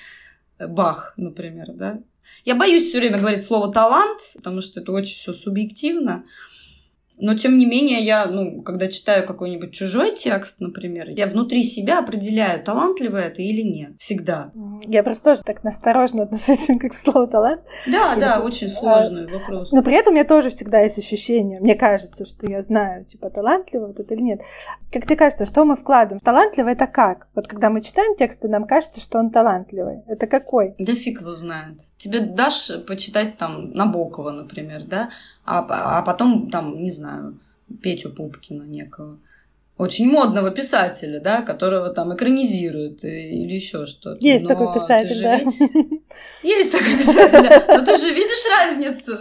[0.57, 2.01] Бах, например, да?
[2.45, 6.23] Я боюсь все время говорить слово талант, потому что это очень все субъективно.
[7.17, 11.99] Но, тем не менее, я, ну, когда читаю какой-нибудь чужой текст, например, я внутри себя
[11.99, 13.91] определяю, талантливо это или нет.
[13.99, 14.51] Всегда.
[14.83, 17.61] Я просто тоже так настороженно отношусь как к слову талант.
[17.87, 19.71] Да, и да, это, очень сложный а, вопрос.
[19.71, 23.29] Но при этом у меня тоже всегда есть ощущение, мне кажется, что я знаю, типа,
[23.29, 24.41] талантливо вот это или нет.
[24.91, 26.19] Как тебе кажется, что мы вкладываем?
[26.19, 27.27] Талантливо это как?
[27.35, 30.03] Вот когда мы читаем тексты, нам кажется, что он талантливый.
[30.07, 30.75] Это какой?
[30.79, 31.77] Да фиг его знает.
[31.97, 35.09] Тебе дашь почитать там Набокова, например, да?
[35.45, 37.04] а, а потом там, не знаю,
[37.81, 39.19] Петю Пупкина некого.
[39.77, 44.25] Очень модного писателя, да, которого там экранизируют или еще что-то.
[44.25, 45.39] Есть Но такой писатель, да.
[46.43, 47.63] Есть такой писатель.
[47.67, 49.17] Но ты же видишь разницу.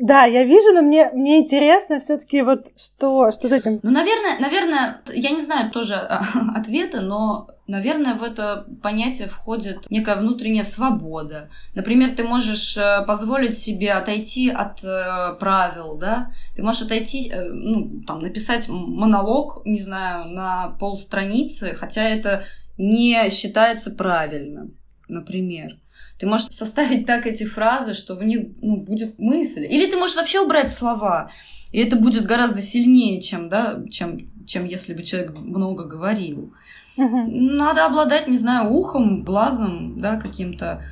[0.00, 3.78] Да, я вижу, но мне, мне интересно все-таки вот что, что с этим.
[3.84, 6.24] Ну, наверное, наверное, я не знаю тоже а,
[6.56, 11.48] ответа, но Наверное, в это понятие входит некая внутренняя свобода.
[11.74, 16.32] Например, ты можешь э, позволить себе отойти от э, правил, да?
[16.56, 22.44] Ты можешь отойти, э, ну, там, написать монолог, не знаю, на полстраницы, хотя это
[22.78, 24.74] не считается правильным,
[25.06, 25.78] например.
[26.18, 29.64] Ты можешь составить так эти фразы, что в них ну, будет мысль.
[29.64, 31.30] Или ты можешь вообще убрать слова.
[31.70, 36.52] И это будет гораздо сильнее, чем, да, чем, чем если бы человек много говорил.
[36.96, 40.82] Надо обладать, не знаю, ухом, глазом, да, каким-то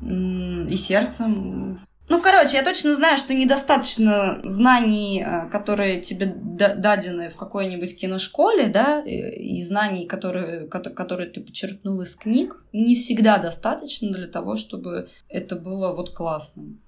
[0.00, 1.80] и сердцем.
[2.08, 8.68] Ну, короче, я точно знаю, что недостаточно знаний, э, которые тебе дадены в какой-нибудь киношколе,
[8.68, 15.10] да, и знаний, которые, которые ты почерпнул из книг, не всегда достаточно для того, чтобы
[15.28, 16.80] это было вот классным.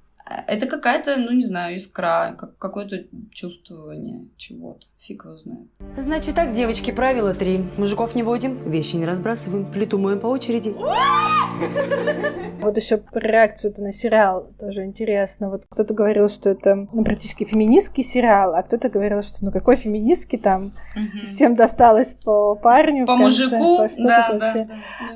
[0.46, 4.86] Это какая-то, ну не знаю, искра, как, какое-то чувствование чего-то.
[5.00, 5.66] Фиг его знает.
[5.96, 7.64] Значит так, девочки, правило три.
[7.76, 10.74] Мужиков не водим, вещи не разбрасываем, плиту моем по очереди.
[12.60, 15.48] Вот еще про реакцию на сериал тоже интересно.
[15.48, 19.76] Вот кто-то говорил, что это ну, практически феминистский сериал, а кто-то говорил, что ну какой
[19.76, 21.26] феминистский там угу.
[21.34, 23.06] всем досталось по парню.
[23.06, 24.66] По мужику, да, да, да,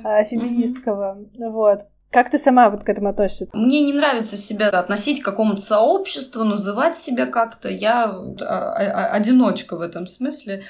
[0.03, 0.25] да.
[0.25, 1.19] Феминистского.
[1.35, 1.51] Угу.
[1.53, 1.83] Вот.
[2.15, 3.49] Как ты сама вот к этому относишься?
[3.53, 7.69] Мне не нравится себя относить к какому-то сообществу, называть себя как-то.
[7.69, 10.63] Я а, а, одиночка в этом смысле.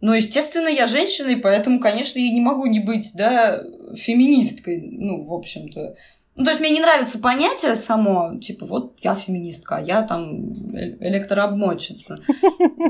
[0.00, 3.62] Но, естественно, я женщина, и поэтому, конечно, я не могу не быть, да,
[3.94, 5.94] феминисткой, ну, в общем-то.
[6.34, 10.52] Ну, то есть мне не нравится понятие само, типа, вот я феминистка, а я там
[10.72, 12.16] электрообмотчица.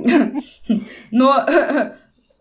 [1.10, 1.46] Но,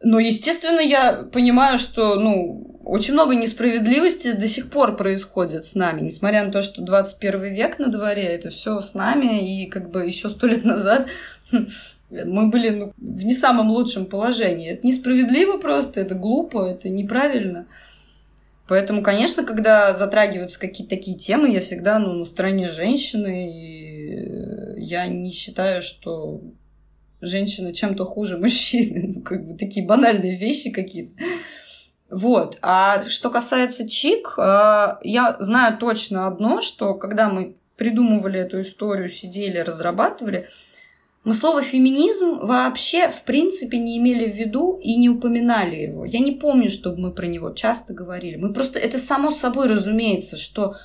[0.01, 6.01] но, естественно, я понимаю, что, ну, очень много несправедливости до сих пор происходит с нами,
[6.01, 10.05] несмотря на то, что 21 век на дворе, это все с нами, и как бы
[10.05, 11.07] еще сто лет назад
[12.09, 14.71] мы были ну, в не самом лучшем положении.
[14.71, 17.67] Это несправедливо просто, это глупо, это неправильно.
[18.67, 25.07] Поэтому, конечно, когда затрагиваются какие-то такие темы, я всегда ну, на стороне женщины, и я
[25.07, 26.41] не считаю, что
[27.21, 29.13] женщина чем-то хуже мужчины.
[29.25, 31.13] Как бы такие банальные вещи какие-то.
[32.09, 32.57] Вот.
[32.61, 39.09] А что касается чик, э, я знаю точно одно, что когда мы придумывали эту историю,
[39.09, 40.47] сидели, разрабатывали,
[41.27, 46.05] мы слово феминизм вообще, в принципе, не имели в виду и не упоминали его.
[46.05, 48.37] Я не помню, чтобы мы про него часто говорили.
[48.37, 50.77] Мы просто, это само собой разумеется, что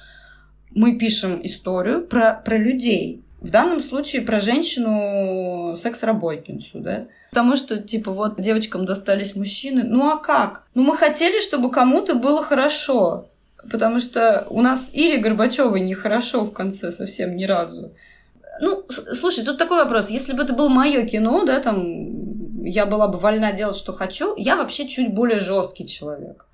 [0.70, 3.22] мы пишем историю про, про людей.
[3.42, 7.06] В данном случае про женщину секс-работницу, да?
[7.30, 9.82] Потому что, типа, вот девочкам достались мужчины.
[9.82, 10.62] Ну а как?
[10.74, 13.26] Ну мы хотели, чтобы кому-то было хорошо.
[13.68, 17.92] Потому что у нас Ире Горбачевой нехорошо в конце совсем ни разу.
[18.60, 20.08] Ну, слушай, тут такой вопрос.
[20.08, 24.34] Если бы это было мое кино, да, там, я была бы вольна делать, что хочу,
[24.36, 26.46] я вообще чуть более жесткий человек.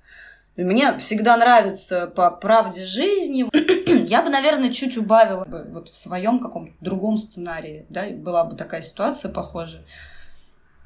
[0.63, 3.45] Мне всегда нравится по правде жизни.
[4.07, 8.57] Я бы, наверное, чуть убавила бы вот в своем каком-то другом сценарии, да, была бы
[8.57, 9.83] такая ситуация похожая.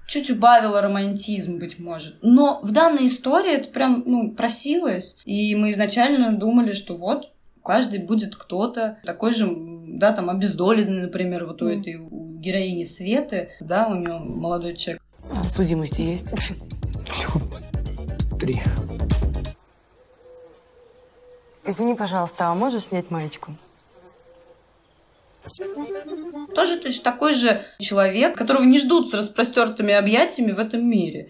[0.07, 2.17] Чуть убавила романтизм, быть может.
[2.21, 5.17] Но в данной истории это прям, ну, просилось.
[5.25, 7.31] И мы изначально думали, что вот,
[7.63, 13.49] каждый будет кто-то такой же, да, там, обездоленный, например, вот у этой у героини Светы,
[13.59, 15.01] да, у нее молодой человек.
[15.49, 16.29] Судимости есть?
[18.39, 18.61] Три.
[21.65, 23.55] Извини, пожалуйста, а можешь снять маечку?
[26.55, 31.29] Тоже точно такой же человек, которого не ждут с распростертыми объятиями в этом мире.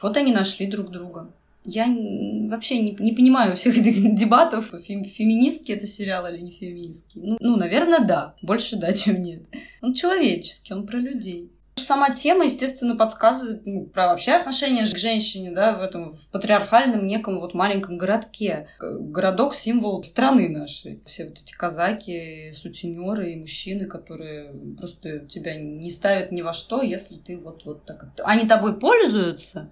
[0.00, 1.30] Вот они нашли друг друга.
[1.64, 7.20] Я вообще не, не понимаю всех этих дебатов, фем, феминистский это сериал или не феминистский.
[7.22, 8.34] Ну, ну, наверное, да.
[8.42, 9.42] Больше да, чем нет.
[9.82, 11.50] Он человеческий, он про людей
[11.82, 17.06] сама тема, естественно, подсказывает ну, про вообще отношение к женщине, да, в этом в патриархальном
[17.06, 18.68] неком вот маленьком городке.
[18.80, 21.00] Городок— символ страны нашей.
[21.06, 26.82] Все вот эти казаки, сутенеры и мужчины, которые просто тебя не ставят ни во что,
[26.82, 28.06] если ты вот, вот так...
[28.24, 29.70] Они тобой пользуются,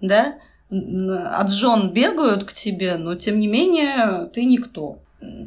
[0.00, 0.38] да,
[0.68, 4.98] от жен бегают к тебе, но тем не менее ты никто.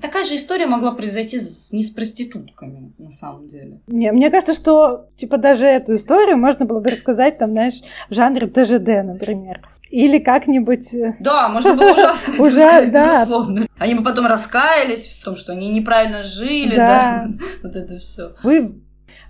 [0.02, 3.80] Такая же история могла произойти с, не с проститутками, на самом деле.
[3.88, 8.14] Не, мне кажется, что типа даже эту историю можно было бы рассказать, там, знаешь, в
[8.14, 9.62] жанре ТЖД, например.
[9.90, 10.94] Или как-нибудь...
[10.94, 13.66] Э, да, можно было ужасно это сказать, безусловно.
[13.80, 17.28] Они бы потом раскаялись в том, что они неправильно жили, да,
[17.64, 18.36] вот это все.
[18.44, 18.82] Вы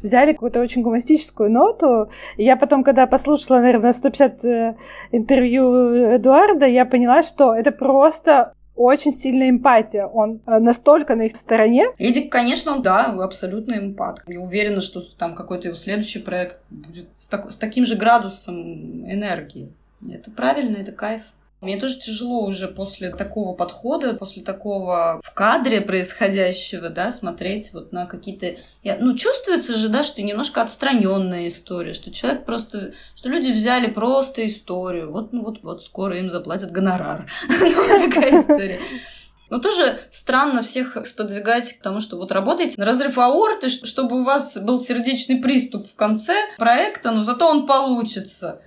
[0.03, 2.09] взяли какую-то очень гуманистическую ноту.
[2.37, 4.75] И я потом, когда послушала, наверное, 150 э,
[5.11, 10.05] интервью Эдуарда, я поняла, что это просто очень сильная эмпатия.
[10.05, 11.87] Он э, настолько на их стороне.
[11.97, 14.21] Эдик, конечно, он, да, абсолютно эмпат.
[14.27, 18.55] Я уверена, что там какой-то его следующий проект будет с, так, с таким же градусом
[19.11, 19.73] энергии.
[20.09, 21.23] Это правильно, это кайф.
[21.61, 27.91] Мне тоже тяжело уже после такого подхода, после такого в кадре происходящего, да, смотреть вот
[27.91, 28.55] на какие-то...
[28.83, 32.93] Ну, чувствуется же, да, что немножко отстраненная история, что человек просто...
[33.13, 35.11] Что люди взяли просто историю.
[35.11, 37.29] Вот, ну, вот, вот скоро им заплатят гонорар.
[37.49, 38.79] Ну, такая история.
[39.49, 44.23] Но тоже странно всех сподвигать к тому, что вот работаете на разрыв аорты, чтобы у
[44.23, 48.61] вас был сердечный приступ в конце проекта, но зато он получится.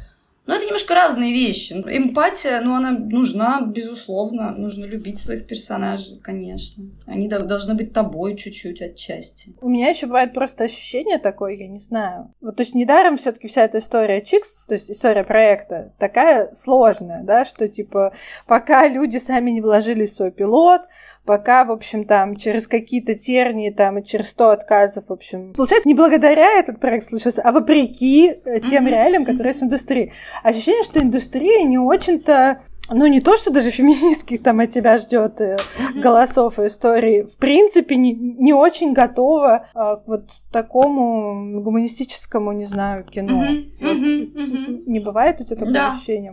[0.45, 1.73] Но это немножко разные вещи.
[1.73, 4.51] Эмпатия, ну, она нужна, безусловно.
[4.57, 6.85] Нужно любить своих персонажей, конечно.
[7.07, 9.55] Они должны быть тобой чуть-чуть отчасти.
[9.61, 12.33] У меня еще бывает просто ощущение такое, я не знаю.
[12.41, 17.23] Вот, то есть недаром все-таки вся эта история Чикс, то есть история проекта, такая сложная,
[17.23, 18.13] да, что типа
[18.47, 20.83] пока люди сами не вложили в свой пилот,
[21.25, 25.53] пока, в общем, там, через какие-то тернии, там, и через 100 отказов, в общем.
[25.55, 30.13] Получается, не благодаря этот проект случился, а вопреки э, тем реалиям, которые есть в индустрии.
[30.43, 32.61] Ощущение, что индустрия не очень-то
[32.91, 35.57] ну, не то, что даже феминистских там от тебя ждет э,
[35.95, 42.67] голосов и историй, в принципе, не, не очень готова а, к вот такому гуманистическому, не
[42.67, 43.45] знаю, кино.
[43.49, 45.93] Не бывает у тебя такое да.
[45.93, 46.33] ощущение?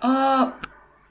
[0.00, 0.54] А,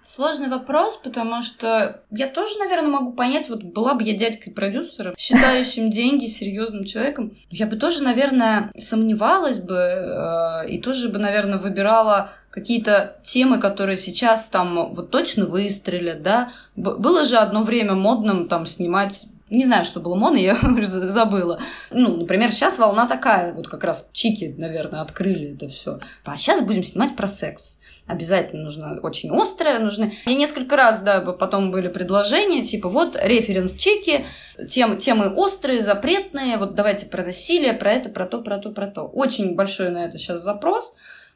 [0.05, 5.89] Сложный вопрос, потому что я тоже, наверное, могу понять, вот была бы я дядькой-продюсером, считающим
[5.89, 12.29] деньги серьезным человеком, я бы тоже, наверное, сомневалась бы э, и тоже бы, наверное, выбирала
[12.51, 16.51] какие-то темы, которые сейчас там вот точно выстрелят, да.
[16.75, 21.59] Было же одно время модным там снимать не знаю, что было модно, я уже забыла.
[21.91, 25.99] Ну, например, сейчас волна такая, вот как раз чики, наверное, открыли это все.
[26.23, 30.13] А сейчас будем снимать про секс обязательно нужно очень острое, нужны...
[30.25, 34.25] Мне несколько раз, да, потом были предложения, типа, вот, референс-чеки,
[34.69, 38.87] тем, темы острые, запретные, вот давайте про насилие, про это, про то, про то, про
[38.87, 39.03] то.
[39.03, 40.95] Очень большой на это сейчас запрос.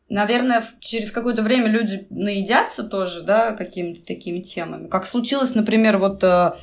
[0.10, 4.88] Наверное, через какое-то время люди наедятся тоже, да, какими-то такими темами.
[4.88, 6.54] Как случилось, например, вот э,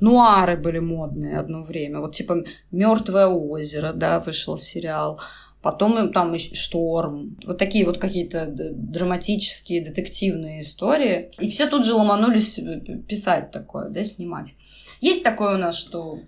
[0.00, 2.00] нуары были модные одно время.
[2.00, 5.18] Вот типа Мертвое озеро, да, вышел сериал.
[5.62, 7.36] Потом там шторм.
[7.44, 11.32] Вот такие вот какие-то драматические, детективные истории.
[11.38, 14.54] И все тут же ломанулись э, писать такое, да, снимать.
[15.02, 16.20] Есть такое у нас, что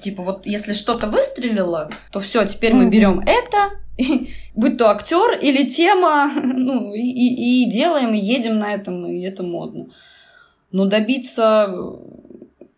[0.00, 3.70] типа вот если что-то выстрелило, то все, теперь мы берем это,
[4.54, 9.20] будь то актер или тема, ну и, и, и делаем, и едем на этом, и
[9.22, 9.88] это модно.
[10.70, 11.74] Но добиться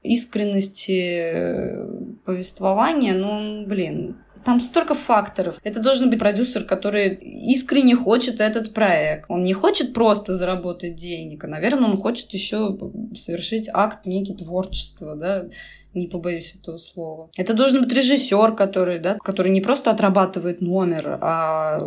[0.02, 1.86] искренности э,
[2.24, 5.58] повествования, ну, блин, там столько факторов.
[5.62, 9.26] Это должен быть продюсер, который искренне хочет этот проект.
[9.28, 12.76] Он не хочет просто заработать денег, а, наверное, он хочет еще
[13.16, 15.46] совершить акт некий творчества, да,
[15.94, 17.28] не побоюсь этого слова.
[17.36, 21.78] Это должен быть режиссер, который, да, который не просто отрабатывает номер, а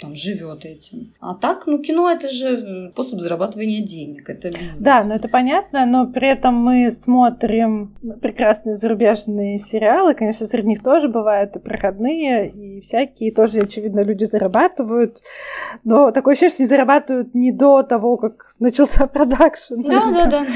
[0.00, 1.12] там живет этим.
[1.20, 4.80] А так, ну, кино это же способ зарабатывания денег, это бизнес.
[4.80, 10.82] Да, ну это понятно, но при этом мы смотрим прекрасные зарубежные сериалы, конечно, среди них
[10.82, 15.22] тоже бывают и проходные, и всякие, тоже, очевидно, люди зарабатывают,
[15.84, 19.82] но такое ощущение, что они зарабатывают не до того, как начался продакшн.
[19.82, 20.46] Да, да, да.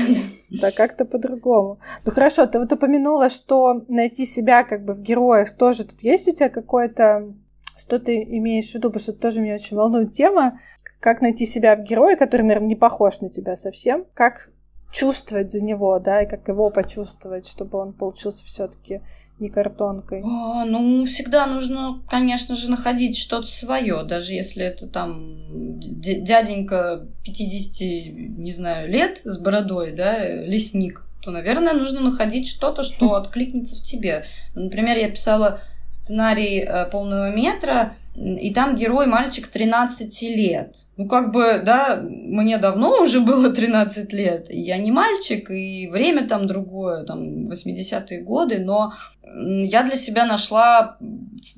[0.50, 1.78] Да, как-то по-другому.
[2.04, 6.28] Ну хорошо, ты вот упомянула, что найти себя как бы в героях тоже тут есть
[6.28, 7.34] у тебя какое-то,
[7.78, 10.60] что ты имеешь в виду, потому что это тоже меня очень волнует тема,
[11.00, 14.50] как найти себя в герое, который, наверное, не похож на тебя совсем, как
[14.92, 19.02] чувствовать за него, да, и как его почувствовать, чтобы он получился все-таки
[19.38, 20.22] не картонкой?
[20.24, 28.38] А, ну, всегда нужно, конечно же, находить что-то свое, даже если это там дяденька 50,
[28.38, 33.82] не знаю, лет с бородой, да, лесник, то, наверное, нужно находить что-то, что откликнется в
[33.82, 34.24] тебе.
[34.54, 35.60] Например, я писала
[35.90, 40.86] сценарий э, полного метра, и там герой мальчик 13 лет.
[40.96, 44.46] Ну, как бы, да, мне давно уже было 13 лет.
[44.48, 50.96] Я не мальчик, и время там другое, там 80-е годы, но я для себя нашла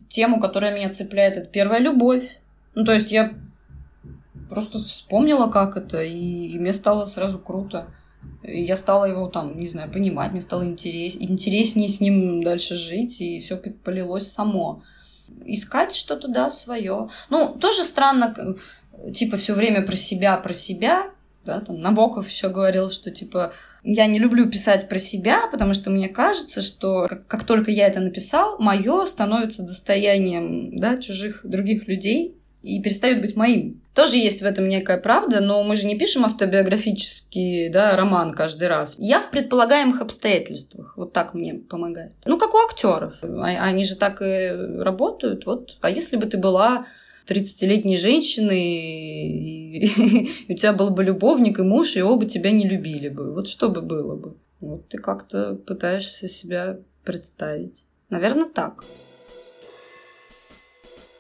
[0.08, 1.36] тему, которая меня цепляет.
[1.36, 2.24] Это первая любовь.
[2.74, 3.34] Ну, то есть я
[4.48, 7.86] просто вспомнила, как это, и, и мне стало сразу круто.
[8.42, 12.74] И я стала его там, не знаю, понимать, мне стало интерес, интереснее с ним дальше
[12.74, 14.82] жить, и все полилось само.
[15.44, 17.08] Искать что-то, да, свое.
[17.30, 18.56] Ну, тоже странно,
[19.12, 21.10] типа, все время про себя, про себя,
[21.48, 25.88] да, там Набоков еще говорил, что типа я не люблю писать про себя, потому что
[25.88, 31.88] мне кажется, что как, как только я это написал, мое становится достоянием да, чужих других
[31.88, 33.80] людей, и перестает быть моим.
[33.94, 38.68] Тоже есть в этом некая правда, но мы же не пишем автобиографический да, роман каждый
[38.68, 38.96] раз.
[38.98, 40.94] Я в предполагаемых обстоятельствах.
[40.96, 42.12] Вот так мне помогает.
[42.24, 43.14] Ну, как у актеров.
[43.22, 45.46] А, они же так и работают.
[45.46, 45.78] Вот.
[45.80, 46.86] А если бы ты была
[47.28, 48.62] 30-летней женщиной,
[49.78, 53.32] и, у тебя был бы любовник и муж, и оба тебя не любили бы.
[53.34, 54.36] Вот что бы было бы?
[54.60, 57.86] Вот ты как-то пытаешься себя представить.
[58.10, 58.84] Наверное, так.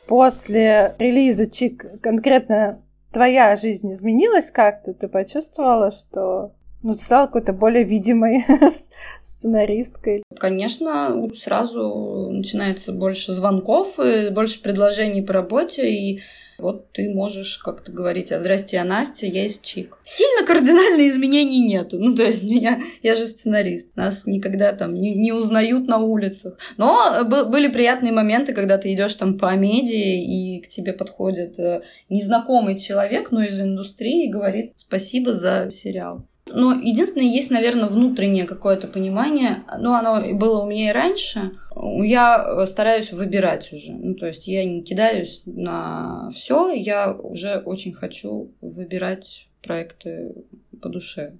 [0.08, 2.82] После релиза Чик конкретно
[3.12, 4.94] твоя жизнь изменилась как-то?
[4.94, 6.52] Ты почувствовала, что
[6.82, 8.46] ну, ты стала какой-то более видимой
[9.24, 10.22] сценаристкой?
[10.38, 13.98] Конечно, сразу начинается больше звонков,
[14.30, 16.20] больше предложений по работе, и
[16.58, 19.98] вот ты можешь как-то говорить, а здрасте, я Настя, я из ЧИК.
[20.04, 21.98] Сильно кардинальных изменений нету.
[21.98, 23.94] Ну, то есть меня, я же сценарист.
[23.94, 26.58] Нас никогда там не, не узнают на улицах.
[26.76, 31.82] Но были приятные моменты, когда ты идешь там по медии, и к тебе подходит э,
[32.08, 36.26] незнакомый человек, но из индустрии, и говорит спасибо за сериал.
[36.50, 39.64] Но единственное, есть, наверное, внутреннее какое-то понимание.
[39.78, 41.52] Ну, оно было у меня и раньше.
[41.74, 43.92] Я стараюсь выбирать уже.
[43.92, 46.72] Ну, то есть я не кидаюсь на все.
[46.72, 50.34] Я уже очень хочу выбирать проекты
[50.80, 51.34] по душе.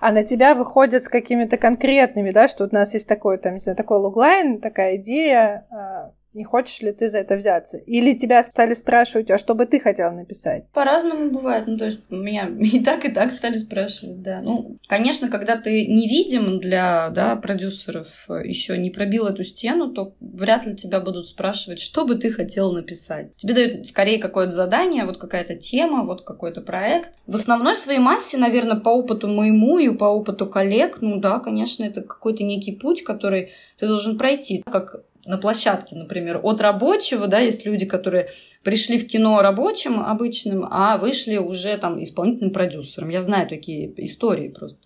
[0.00, 3.60] А на тебя выходят с какими-то конкретными, да, что у нас есть такой, там, не
[3.60, 7.78] знаю, такой логлайн, такая идея, а, не хочешь ли ты за это взяться?
[7.78, 10.68] Или тебя стали спрашивать, а что бы ты хотела написать?
[10.72, 11.66] По-разному бывает.
[11.66, 14.40] Ну, то есть меня и так, и так стали спрашивать, да.
[14.42, 20.66] Ну, конечно, когда ты невидим для да, продюсеров, еще не пробил эту стену, то вряд
[20.66, 23.34] ли тебя будут спрашивать, что бы ты хотел написать.
[23.36, 27.14] Тебе дают скорее какое-то задание, вот какая-то тема, вот какой-то проект.
[27.26, 31.84] В основной своей массе, наверное, по опыту моему и по опыту коллег, ну да, конечно,
[31.84, 34.62] это какой-то некий путь, который ты должен пройти.
[34.66, 38.28] Как на площадке, например, от рабочего, да, есть люди, которые
[38.62, 43.08] пришли в кино рабочим обычным, а вышли уже там исполнительным продюсером.
[43.08, 44.78] Я знаю такие истории просто.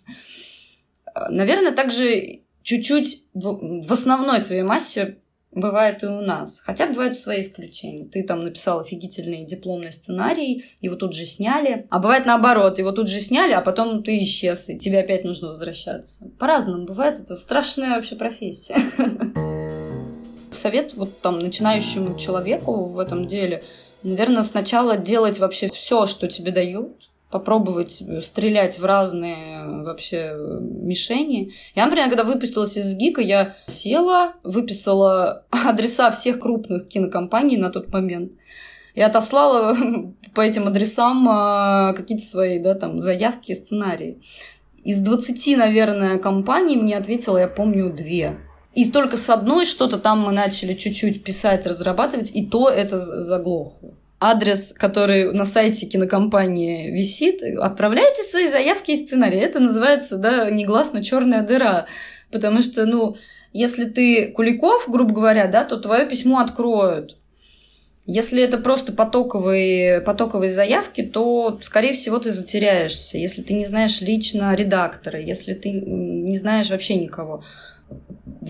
[1.30, 5.18] Наверное, также чуть-чуть в, в основной своей массе
[5.50, 6.60] бывает и у нас.
[6.60, 8.04] Хотя бывают свои исключения.
[8.04, 11.86] Ты там написал офигительный дипломный сценарий, его тут же сняли.
[11.90, 15.48] А бывает наоборот, его тут же сняли, а потом ты исчез, и тебе опять нужно
[15.48, 16.30] возвращаться.
[16.38, 17.20] По-разному бывает.
[17.20, 18.76] Это страшная вообще профессия.
[20.58, 23.62] Совет вот там начинающему человеку в этом деле,
[24.02, 31.52] наверное, сначала делать вообще все, что тебе дают, попробовать стрелять в разные вообще мишени.
[31.74, 37.92] Я, например, когда выпустилась из ГИКа, я села, выписала адреса всех крупных кинокомпаний на тот
[37.92, 38.32] момент
[38.94, 39.76] и отослала
[40.34, 44.20] по этим адресам а, какие-то свои, да, там, заявки, сценарии.
[44.84, 48.38] Из 20, наверное, компаний мне ответила, я помню, две.
[48.78, 53.96] И только с одной что-то там мы начали чуть-чуть писать, разрабатывать, и то это заглохло.
[54.20, 59.40] Адрес, который на сайте кинокомпании висит, отправляйте свои заявки и сценарии.
[59.40, 61.86] Это называется, да, негласно черная дыра.
[62.30, 63.16] Потому что, ну,
[63.52, 67.16] если ты Куликов, грубо говоря, да, то твое письмо откроют.
[68.06, 73.18] Если это просто потоковые, потоковые заявки, то, скорее всего, ты затеряешься.
[73.18, 77.42] Если ты не знаешь лично редактора, если ты не знаешь вообще никого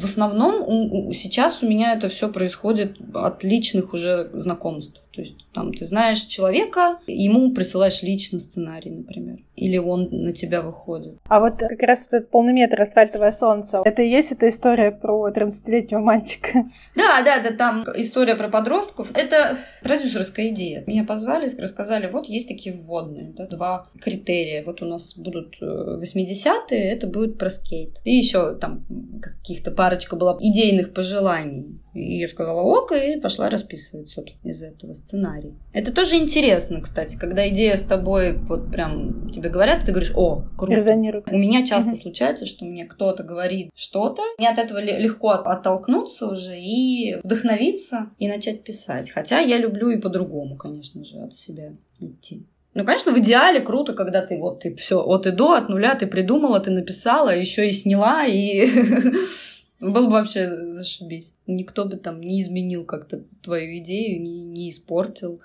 [0.00, 5.02] в основном сейчас у меня это все происходит от личных уже знакомств.
[5.18, 9.38] То есть там ты знаешь человека, ему присылаешь лично сценарий, например.
[9.56, 11.14] Или он на тебя выходит.
[11.26, 15.28] А вот как раз этот полный метр «Асфальтовое солнце» это и есть эта история про
[15.30, 16.66] 13-летнего мальчика?
[16.94, 19.10] Да, да, да, там история про подростков.
[19.16, 20.84] Это продюсерская идея.
[20.86, 24.62] Меня позвали, рассказали, вот есть такие вводные, да, два критерия.
[24.64, 27.98] Вот у нас будут 80-е, э, это будет про скейт.
[28.04, 28.86] И еще там
[29.20, 31.80] каких-то парочка была идейных пожеланий.
[31.94, 35.54] И я сказала ок, и пошла расписывать, собственно, из этого сценарий.
[35.72, 40.44] Это тоже интересно, кстати, когда идея с тобой вот прям тебе говорят, ты говоришь, о,
[40.58, 40.74] круто.
[40.74, 41.26] Резонирует.
[41.32, 41.96] У меня часто угу.
[41.96, 48.28] случается, что мне кто-то говорит что-то, мне от этого легко оттолкнуться уже и вдохновиться и
[48.28, 49.10] начать писать.
[49.10, 52.46] Хотя я люблю и по-другому, конечно же, от себя идти.
[52.74, 55.94] Ну, конечно, в идеале круто, когда ты вот ты все от и до, от нуля
[55.94, 58.68] ты придумала, ты написала, еще и сняла, и
[59.80, 61.34] Было бы вообще зашибись.
[61.46, 65.40] Никто бы там не изменил как-то твою идею, не, не испортил.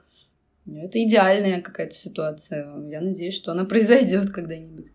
[0.65, 2.67] Это идеальная какая-то ситуация.
[2.89, 4.87] Я надеюсь, что она произойдет когда-нибудь.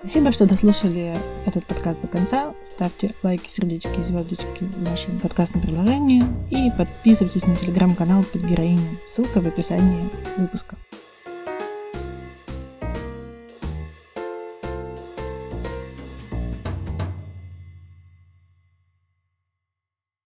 [0.00, 1.14] Спасибо, что дослушали
[1.46, 2.54] этот подкаст до конца.
[2.66, 8.98] Ставьте лайки, сердечки, звездочки в вашем подкастном приложении и подписывайтесь на телеграм-канал под героиню.
[9.14, 10.76] Ссылка в описании выпуска.